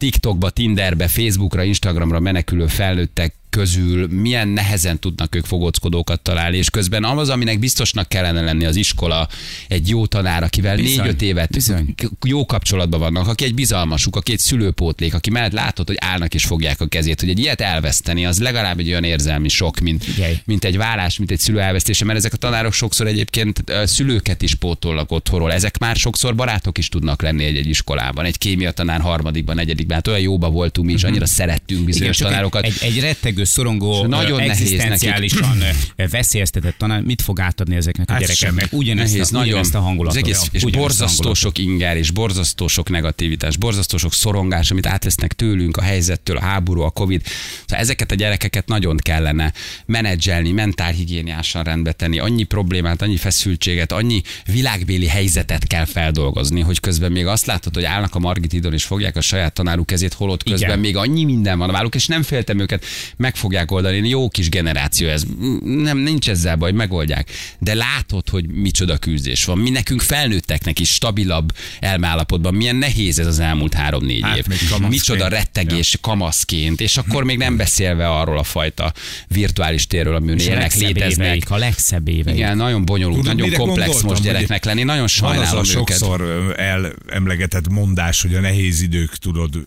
TikTokba, 0.00 0.50
Tinderbe, 0.50 1.08
Facebookra, 1.08 1.62
Instagramra 1.62 2.20
menekülő 2.20 2.66
felnőttek 2.66 3.34
közül 3.50 4.06
milyen 4.08 4.48
nehezen 4.48 4.98
tudnak 4.98 5.34
ők 5.34 5.44
fogóckodókat 5.44 6.20
találni, 6.20 6.56
és 6.56 6.70
közben 6.70 7.04
az, 7.04 7.28
aminek 7.28 7.58
biztosnak 7.58 8.08
kellene 8.08 8.40
lenni 8.40 8.64
az 8.64 8.76
iskola, 8.76 9.28
egy 9.68 9.88
jó 9.88 10.06
tanár, 10.06 10.42
akivel 10.42 10.76
négy-öt 10.76 11.22
évet 11.22 11.50
bizony. 11.50 11.94
jó 12.26 12.46
kapcsolatban 12.46 13.00
vannak, 13.00 13.28
aki 13.28 13.44
egy 13.44 13.54
bizalmasuk, 13.54 14.16
aki 14.16 14.32
egy 14.32 14.38
szülőpótlék, 14.38 15.14
aki 15.14 15.30
mellett 15.30 15.52
látod, 15.52 15.86
hogy 15.86 15.96
állnak 16.00 16.34
és 16.34 16.44
fogják 16.44 16.80
a 16.80 16.86
kezét, 16.86 17.20
hogy 17.20 17.28
egy 17.28 17.38
ilyet 17.38 17.60
elveszteni, 17.60 18.26
az 18.26 18.40
legalább 18.40 18.78
egy 18.78 18.88
olyan 18.88 19.04
érzelmi 19.04 19.48
sok, 19.48 19.78
mint, 19.78 20.06
Igen. 20.08 20.36
mint 20.44 20.64
egy 20.64 20.76
vállás, 20.76 21.18
mint 21.18 21.30
egy 21.30 21.38
szülő 21.38 21.60
elvesztése, 21.60 22.04
mert 22.04 22.18
ezek 22.18 22.32
a 22.32 22.36
tanárok 22.36 22.72
sokszor 22.72 23.06
egyébként 23.06 23.64
szülőket 23.84 24.42
is 24.42 24.54
pótolnak 24.54 25.10
otthonról. 25.12 25.52
Ezek 25.52 25.78
már 25.78 25.96
sokszor 25.96 26.34
barátok 26.34 26.78
is 26.78 26.88
tudnak 26.88 27.22
lenni 27.22 27.44
egy, 27.44 27.56
egy 27.56 27.68
iskolában. 27.68 28.24
Egy 28.24 28.38
kémia 28.38 28.70
tanár 28.70 29.00
harmadikban, 29.00 29.58
negyedikben, 29.90 29.96
hát 29.96 30.06
olyan 30.08 30.20
jóba 30.20 30.50
voltunk 30.50 30.86
mi 30.86 30.92
is, 30.92 31.04
annyira 31.04 31.26
szerettünk 31.26 31.84
bizonyos 31.84 32.16
csak 32.16 32.28
tanárokat. 32.28 32.64
Egy, 32.64 32.76
egy, 32.80 32.96
egy 32.96 33.00
rettegő, 33.00 33.44
szorongó, 33.44 34.06
nagyon 34.06 34.40
egzisztenciálisan 34.40 35.60
ö, 35.96 36.04
veszélyeztetett 36.10 36.78
tanár, 36.78 37.02
mit 37.02 37.22
fog 37.22 37.40
átadni 37.40 37.76
ezeknek 37.76 38.08
a 38.08 38.12
Hát 38.12 38.20
gyerekeknek? 38.20 38.72
Ugyanezt, 38.72 39.12
Nehéz, 39.12 39.28
a, 39.28 39.32
nagyon. 39.32 39.48
ugyanezt 39.48 39.74
a 39.74 39.80
hangulatot. 39.80 40.22
Az 40.22 40.28
egész, 40.28 40.48
és 40.52 40.76
borzasztó 40.76 41.34
sok 41.34 41.58
inger, 41.58 41.96
és 41.96 42.10
borzasztó 42.10 42.66
sok 42.66 42.90
negativitás, 42.90 43.56
borzasztó 43.56 43.96
sok 43.96 44.12
szorongás, 44.12 44.70
amit 44.70 44.86
átvesznek 44.86 45.32
tőlünk, 45.32 45.76
a 45.76 45.82
helyzettől, 45.82 46.36
a 46.36 46.40
háború, 46.40 46.80
a 46.80 46.90
Covid. 46.90 47.22
Szóval 47.60 47.84
ezeket 47.84 48.10
a 48.10 48.14
gyerekeket 48.14 48.66
nagyon 48.66 48.96
kellene 48.96 49.52
menedzselni, 49.86 50.52
mentálhigiéniásan 50.52 51.62
rendbe 51.62 51.92
tenni, 51.92 52.18
annyi 52.18 52.42
problémát, 52.42 53.02
annyi 53.02 53.16
feszültséget, 53.16 53.92
annyi 53.92 54.22
világbéli 54.52 55.06
helyzetet 55.06 55.66
kell 55.66 55.84
feldolgozni, 55.84 56.60
hogy 56.60 56.80
közben 56.80 57.12
még 57.12 57.26
azt 57.26 57.46
látod, 57.46 57.74
hogy 57.74 57.84
állnak 57.84 58.14
a 58.14 58.18
Margitidon 58.18 58.72
és 58.72 58.84
fogják 58.84 59.16
a 59.16 59.20
saját 59.20 59.54
tanáruk 59.80 59.86
kezét, 59.86 60.12
holott 60.12 60.42
közben 60.42 60.68
Igen. 60.68 60.78
még 60.78 60.96
annyi 60.96 61.24
minden 61.24 61.58
van 61.58 61.70
váluk, 61.70 61.94
és 61.94 62.06
nem 62.06 62.22
féltem 62.22 62.58
őket, 62.58 62.84
meg 63.16 63.36
fogják 63.36 63.70
oldani. 63.70 64.08
Jó 64.08 64.28
kis 64.28 64.48
generáció 64.48 65.08
ez. 65.08 65.22
Nem, 65.64 65.98
nincs 65.98 66.28
ezzel 66.28 66.56
baj, 66.56 66.72
megoldják. 66.72 67.30
De 67.58 67.74
látod, 67.74 68.28
hogy 68.28 68.46
micsoda 68.48 68.98
küzdés 68.98 69.44
van. 69.44 69.58
Mi 69.58 69.70
nekünk 69.70 70.00
felnőtteknek 70.00 70.78
is 70.78 70.88
stabilabb 70.92 71.52
elmállapotban. 71.80 72.54
Milyen 72.54 72.76
nehéz 72.76 73.18
ez 73.18 73.26
az 73.26 73.38
elmúlt 73.38 73.74
három-négy 73.74 74.22
Hát 74.22 74.36
év. 74.36 74.44
Micsoda 74.88 75.28
rettegés 75.28 75.98
kamaszként, 76.00 76.80
és 76.80 76.96
akkor 76.96 77.24
még 77.24 77.38
nem 77.38 77.56
beszélve 77.56 78.08
arról 78.08 78.38
a 78.38 78.42
fajta 78.42 78.92
virtuális 79.28 79.86
térről, 79.86 80.14
amiben 80.14 80.36
És 80.38 80.46
a 80.46 80.50
élnek, 80.50 80.74
léteznek. 80.74 81.26
éveik, 81.26 81.50
a 81.50 81.56
legszebb 81.56 82.08
éveik. 82.08 82.36
Igen, 82.36 82.56
nagyon 82.56 82.84
bonyolult, 82.84 83.20
Tudod, 83.22 83.36
nagyon 83.36 83.52
komplex 83.52 84.00
most 84.02 84.22
gyereknek 84.22 84.64
lenni. 84.64 84.82
Nagyon 84.82 84.96
Van 84.96 85.04
az 85.04 85.10
sajnálom 85.12 85.58
a 85.58 85.60
őket. 85.60 85.70
sokszor 85.98 86.20
elemlegetett 86.56 87.68
mondás, 87.68 88.22
hogy 88.22 88.34
a 88.34 88.40
nehéz 88.40 88.82
idők, 88.82 89.16
tudod, 89.16 89.62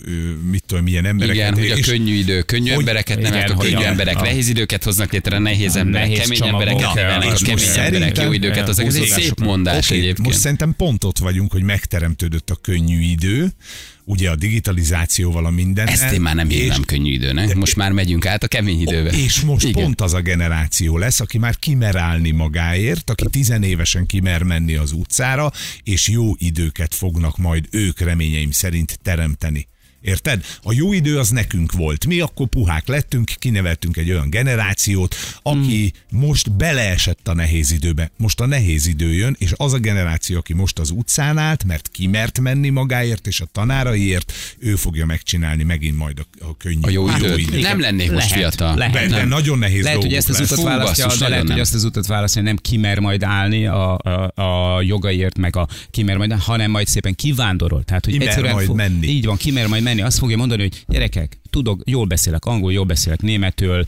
mit 0.49 0.63
tudom, 0.65 0.83
milyen 0.83 1.05
embereket. 1.05 1.35
Igen, 1.35 1.53
hogy 1.53 1.69
a 1.71 1.77
és- 1.77 1.85
könnyű 1.85 2.13
idő, 2.13 2.41
könnyű 2.41 2.69
hogy- 2.69 2.79
embereket 2.79 3.19
nem 3.21 3.33
igen, 3.33 3.47
el 3.49 3.53
hogy 3.55 3.65
könnyű 3.69 3.83
a- 3.83 3.87
emberek 3.87 4.17
a- 4.17 4.21
nehéz 4.21 4.47
időket 4.47 4.83
hoznak 4.83 5.11
létre, 5.11 5.37
nehéz 5.39 5.75
emberek, 5.75 6.07
nehéz 6.07 6.19
kemény 6.21 6.37
csomagok, 6.37 6.61
embereket 6.61 6.93
nevelnek, 6.93 7.31
a 7.31 7.45
kemény 7.45 7.67
emberek 7.75 8.17
jó 8.21 8.31
időket. 8.31 8.69
Ez 8.69 8.79
egy 8.79 8.91
szép 8.91 9.39
mondás 9.39 9.89
Oké, 9.89 9.99
egyébként. 9.99 10.27
Most 10.27 10.39
szerintem 10.39 10.73
pont 10.77 11.03
ott 11.03 11.17
vagyunk, 11.17 11.51
hogy 11.51 11.63
megteremtődött 11.63 12.49
a 12.49 12.55
könnyű 12.55 12.99
idő, 13.01 13.51
ugye 14.05 14.29
a 14.29 14.35
digitalizációval 14.35 15.45
a 15.45 15.49
minden. 15.49 15.87
Ezt 15.87 16.11
én 16.11 16.21
már 16.21 16.35
nem 16.35 16.47
hívnám 16.49 16.81
könnyű 16.81 17.11
időnek. 17.11 17.55
Most 17.55 17.75
már 17.75 17.91
megyünk 17.91 18.25
át 18.25 18.43
a 18.43 18.47
kemény 18.47 18.81
időbe. 18.81 19.09
És 19.09 19.41
most 19.41 19.67
Igen. 19.67 19.83
pont 19.83 20.01
az 20.01 20.13
a 20.13 20.21
generáció 20.21 20.97
lesz, 20.97 21.19
aki 21.19 21.37
már 21.37 21.55
kimer 21.59 21.95
állni 21.95 22.31
magáért, 22.31 23.09
aki 23.09 23.23
tizenévesen 23.31 24.05
kimer 24.05 24.43
menni 24.43 24.75
az 24.75 24.91
utcára, 24.91 25.51
és 25.83 26.07
jó 26.07 26.31
időket 26.37 26.95
fognak 26.95 27.37
majd 27.37 27.65
ők 27.71 27.99
reményeim 27.99 28.51
szerint 28.51 28.99
teremteni. 29.03 29.67
Érted? 30.03 30.45
A 30.63 30.73
jó 30.73 30.93
idő 30.93 31.17
az 31.19 31.29
nekünk 31.29 31.71
volt. 31.71 32.05
Mi 32.05 32.19
akkor 32.19 32.47
puhák 32.47 32.87
lettünk, 32.87 33.31
kineveltünk 33.39 33.97
egy 33.97 34.09
olyan 34.11 34.29
generációt, 34.29 35.15
aki 35.41 35.93
Hmm. 36.09 36.19
most 36.19 36.51
beleesett 36.51 37.27
a 37.27 37.33
nehéz 37.33 37.71
időbe. 37.71 38.11
Most 38.17 38.39
a 38.39 38.45
nehéz 38.45 38.87
idő 38.87 39.13
jön, 39.13 39.35
és 39.39 39.51
az 39.55 39.73
a 39.73 39.77
generáció, 39.77 40.37
aki 40.37 40.53
most 40.53 40.79
az 40.79 40.89
utcán 40.89 41.37
állt, 41.37 41.63
mert 41.63 41.89
kimert 41.91 42.39
menni 42.39 42.69
magáért 42.69 43.27
és 43.27 43.41
a 43.41 43.45
tanáraiért, 43.51 44.33
ő 44.59 44.75
fogja 44.75 45.05
megcsinálni 45.05 45.63
megint 45.63 45.97
majd 45.97 46.19
a, 46.19 46.45
a 46.45 46.57
könnyű 46.57 46.79
A 46.81 46.89
jó 46.89 47.07
jó 47.07 47.15
időt. 47.15 47.37
időt. 47.37 47.61
Nem 47.61 47.79
lennék 47.79 48.11
most 48.11 48.29
Lehet, 48.29 48.55
fiatal. 48.55 48.75
lehet. 48.77 48.93
De, 48.93 49.07
de 49.07 49.15
Nem. 49.17 49.27
nagyon 49.27 49.57
nehéz 49.57 49.83
Lehet, 49.83 50.01
hogy 50.01 50.13
ezt 50.13 50.29
az 50.29 50.39
lesz. 50.39 50.51
utat 50.51 50.63
választja, 50.65 51.07
de 51.19 51.27
lehet, 51.29 51.49
hogy 51.49 51.59
ezt 51.59 51.73
az 51.73 51.83
utat 51.83 52.07
választja, 52.07 52.41
hogy 52.41 52.49
nem 52.49 52.59
kimer 52.61 52.99
majd 52.99 53.23
állni 53.23 53.65
a, 53.65 53.97
a, 53.97 54.41
a 54.41 54.81
jogaiért, 54.81 55.37
meg 55.37 55.55
a 55.55 55.67
kimer 55.91 56.17
majd, 56.17 56.31
hanem 56.33 56.71
majd 56.71 56.87
szépen 56.87 57.15
kivándorol. 57.15 57.83
Tehát, 57.83 58.05
hogy 58.05 58.13
Kimer 58.17 58.51
majd 58.51 58.73
menni. 58.73 59.07
Így 59.07 59.25
van, 59.25 59.37
kimer 59.37 59.67
majd 59.67 59.83
menni. 59.83 59.92
Azt 60.01 60.17
fogja 60.17 60.37
mondani, 60.37 60.61
hogy 60.61 60.83
gyerekek, 60.87 61.39
tudok, 61.53 61.81
jól 61.85 62.05
beszélek 62.05 62.45
angol, 62.45 62.73
jól 62.73 62.85
beszélek 62.85 63.21
németül, 63.21 63.83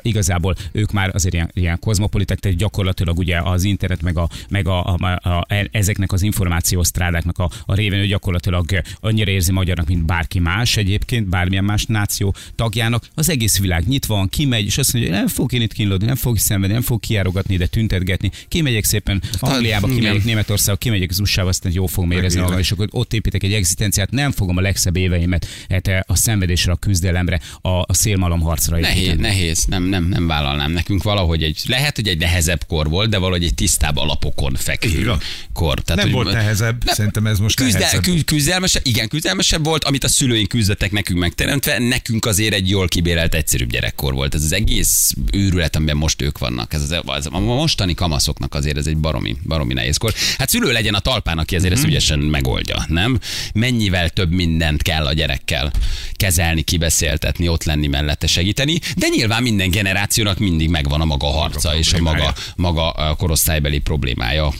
igazából 0.00 0.54
ők 0.72 0.92
már 0.92 1.10
azért 1.14 1.34
ilyen, 1.34 1.50
ilyen 1.54 1.78
kozmopoliták, 1.78 2.38
tehát 2.38 2.58
gyakorlatilag 2.58 3.18
ugye 3.18 3.40
az 3.40 3.64
internet 3.64 4.02
meg, 4.02 4.18
a, 4.18 4.28
meg 4.48 4.68
a, 4.68 4.84
a, 4.84 5.18
a, 5.22 5.28
a, 5.30 5.46
ezeknek 5.70 6.12
az 6.12 6.22
információsztrádáknak 6.22 7.38
a, 7.38 7.50
a 7.66 7.74
révén 7.74 7.98
ő 7.98 8.06
gyakorlatilag 8.06 8.82
annyira 9.00 9.30
érzi 9.30 9.52
magyarnak, 9.52 9.86
mint 9.86 10.04
bárki 10.04 10.38
más 10.38 10.76
egyébként, 10.76 11.28
bármilyen 11.28 11.64
más 11.64 11.84
náció 11.84 12.34
tagjának. 12.54 13.08
Az 13.14 13.30
egész 13.30 13.58
világ 13.58 13.86
nyitva 13.86 14.14
van, 14.14 14.28
kimegy, 14.28 14.64
és 14.64 14.78
azt 14.78 14.92
mondja, 14.92 15.10
hogy 15.10 15.20
nem 15.20 15.28
fog 15.28 15.52
én 15.52 15.60
itt 15.60 15.72
kínlódni, 15.72 16.06
nem 16.06 16.16
fog 16.16 16.38
szenvedni, 16.38 16.74
nem 16.74 16.84
fog 16.84 17.00
kiárogatni, 17.00 17.56
de 17.56 17.66
tüntetgetni. 17.66 18.30
Kimegyek 18.48 18.84
szépen 18.84 19.22
Angliába, 19.38 19.86
igen. 19.86 20.00
kimegyek 20.00 20.24
Németországba, 20.24 20.80
kimegyek 20.80 21.10
az 21.10 21.20
USA-ba, 21.20 21.48
aztán 21.48 21.72
jó 21.74 21.86
fogom 21.86 22.10
érezni 22.10 22.40
magam, 22.40 22.58
és 22.58 22.72
akkor 22.72 22.88
ott 22.90 23.12
építek 23.12 23.42
egy 23.42 23.52
egzisztenciát, 23.52 24.10
nem 24.10 24.30
fogom 24.30 24.56
a 24.56 24.60
legszebb 24.60 24.96
éveimet 24.96 25.46
hát, 25.68 26.04
a 26.06 26.16
szenvedésre, 26.16 26.72
a 26.72 26.76
küzdelemre, 26.76 27.09
a, 27.16 27.68
a 27.68 27.86
szélmalom 27.94 28.40
harcra 28.40 28.78
Nehéz, 28.78 28.96
építeni. 28.98 29.20
nehéz, 29.20 29.64
nem, 29.64 29.82
nem, 29.82 30.04
nem 30.04 30.26
vállalnám. 30.26 30.72
Nekünk 30.72 31.02
valahogy 31.02 31.42
egy, 31.42 31.60
lehet, 31.66 31.96
hogy 31.96 32.08
egy 32.08 32.18
nehezebb 32.18 32.64
kor 32.66 32.88
volt, 32.88 33.10
de 33.10 33.18
valahogy 33.18 33.44
egy 33.44 33.54
tisztább 33.54 33.96
alapokon 33.96 34.54
fekvő 34.58 35.04
van. 35.06 35.20
kor. 35.52 35.80
Tehát, 35.80 36.02
Nem 36.04 36.14
hogy- 36.14 36.24
volt 36.24 36.34
nehezebb, 36.36 36.82
szerintem 36.86 37.26
ez 37.26 37.38
most 37.38 37.56
Küzde, 37.56 37.78
nehezebb. 37.78 38.02
kü, 38.02 38.24
küzdelmesebb, 38.24 38.82
igen, 38.86 39.08
küzdelmesebb 39.08 39.64
volt, 39.64 39.84
amit 39.84 40.04
a 40.04 40.08
szülőink 40.08 40.48
küzdöttek 40.48 40.92
nekünk 40.92 41.18
megteremtve, 41.18 41.78
nekünk 41.78 42.26
azért 42.26 42.54
egy 42.54 42.68
jól 42.68 42.88
kibérelt, 42.88 43.34
egyszerűbb 43.34 43.70
gyerekkor 43.70 44.14
volt. 44.14 44.34
Ez 44.34 44.42
az 44.44 44.52
egész 44.52 45.14
őrület, 45.32 45.76
amiben 45.76 45.96
most 45.96 46.22
ők 46.22 46.38
vannak. 46.38 46.72
Ez 46.74 46.82
az, 46.82 47.00
az, 47.04 47.28
a 47.30 47.38
mostani 47.38 47.94
kamaszoknak 47.94 48.54
azért 48.54 48.76
ez 48.76 48.86
egy 48.86 48.96
baromi, 48.96 49.36
baromi 49.46 49.72
nehéz 49.74 49.96
kor. 49.96 50.12
Hát 50.38 50.48
szülő 50.48 50.72
legyen 50.72 50.94
a 50.94 50.98
talpán, 50.98 51.38
aki 51.38 51.56
azért 51.56 51.72
ezt 51.72 51.84
ügyesen 51.84 52.18
megoldja, 52.18 52.84
nem? 52.88 53.18
Mennyivel 53.54 54.08
több 54.08 54.30
mindent 54.32 54.82
kell 54.82 55.06
a 55.06 55.12
gyerekkel 55.12 55.72
kezelni, 56.12 56.62
kibeszéltetni, 57.00 57.48
ott 57.48 57.64
lenni 57.64 57.86
mellette 57.86 58.26
segíteni, 58.26 58.78
de 58.96 59.06
nyilván 59.08 59.42
minden 59.42 59.70
generációnak 59.70 60.38
mindig 60.38 60.68
megvan 60.68 61.00
a 61.00 61.04
maga 61.04 61.26
harca 61.26 61.76
és 61.76 61.92
a 61.92 62.00
maga, 62.00 62.34
maga 62.56 63.14
korosztálybeli 63.18 63.78
problémája 63.78 64.52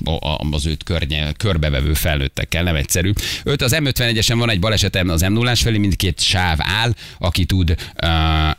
az 0.50 0.66
őt 0.66 0.82
környe, 0.82 1.32
körbevevő 1.32 1.94
felnőttekkel, 1.94 2.62
nem 2.62 2.74
egyszerű. 2.74 3.12
Öt 3.44 3.62
az 3.62 3.76
M51-esen 3.78 4.34
van 4.38 4.50
egy 4.50 4.60
balesetem 4.60 5.08
az 5.08 5.20
m 5.20 5.32
0 5.32 5.54
felé, 5.54 5.78
mindkét 5.78 6.20
sáv 6.20 6.58
áll, 6.60 6.94
aki 7.18 7.44
tud 7.44 7.70
uh, 7.70 8.08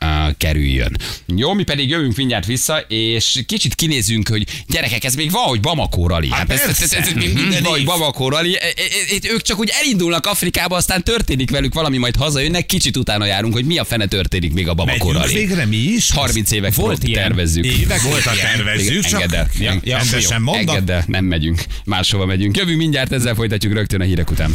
uh, 0.02 0.32
kerüljön. 0.38 0.98
Jó, 1.36 1.54
mi 1.54 1.64
pedig 1.64 1.90
jövünk 1.90 2.16
mindjárt 2.16 2.46
vissza, 2.46 2.80
és 2.88 3.44
kicsit 3.46 3.76
kinézünk, 3.76 4.28
hogy 4.28 4.44
gyerekek, 4.68 5.04
ez 5.04 5.16
még 5.16 5.32
van, 5.32 5.44
hogy 5.44 5.60
Bamako 5.60 6.08
rally. 6.08 6.30
Hát, 6.30 6.50
ez, 6.50 6.62
ez, 6.62 6.82
ez, 6.82 6.94
ez, 6.94 7.14
még 7.14 7.34
mindig 7.34 7.62
van, 7.64 7.72
hogy 7.72 7.86
Bamako 7.86 8.30
rally. 8.30 8.56
E- 8.56 8.66
e- 8.66 9.28
e- 9.28 9.34
Ők 9.34 9.42
csak 9.42 9.60
úgy 9.60 9.72
elindulnak 9.74 10.26
Afrikába, 10.26 10.76
aztán 10.76 11.04
történik 11.04 11.52
velük 11.52 11.74
valami, 11.74 11.98
majd 11.98 12.16
hazajönnek, 12.16 12.66
kicsit 12.66 12.98
utána 12.98 13.26
járunk, 13.26 13.54
hogy 13.54 13.66
mi 13.72 13.78
a 13.78 13.84
fene 13.84 14.06
történik 14.06 14.54
még 14.54 14.68
a 14.68 14.74
rally. 15.20 15.34
végre 15.34 15.66
mi 15.66 15.78
is? 15.78 16.12
30 16.12 16.52
évek 16.52 16.74
Volt 16.74 16.88
volt 16.88 17.04
ilyen. 17.04 17.24
tervezzük. 17.24 17.66
Évek 17.66 18.06
óta 18.06 18.32
tervezzük, 18.42 18.90
Igen, 18.90 19.02
csak 19.02 19.22
engedd 19.22 19.36
el. 19.40 19.50
Ja, 19.60 19.74
ja, 19.84 20.00
jó. 20.30 20.38
mondd. 20.40 20.58
Engedd 20.70 20.92
el, 20.92 21.04
nem 21.08 21.26
megyünk. 21.26 21.64
Máshova 21.86 22.26
megyünk. 22.26 22.58
Jövünk 22.58 22.78
mindjárt, 22.78 23.12
ezzel 23.12 23.36
folytatjuk 23.36 23.74
rögtön 23.74 24.02
a 24.02 24.04
hírek 24.04 24.32
után. 24.32 24.52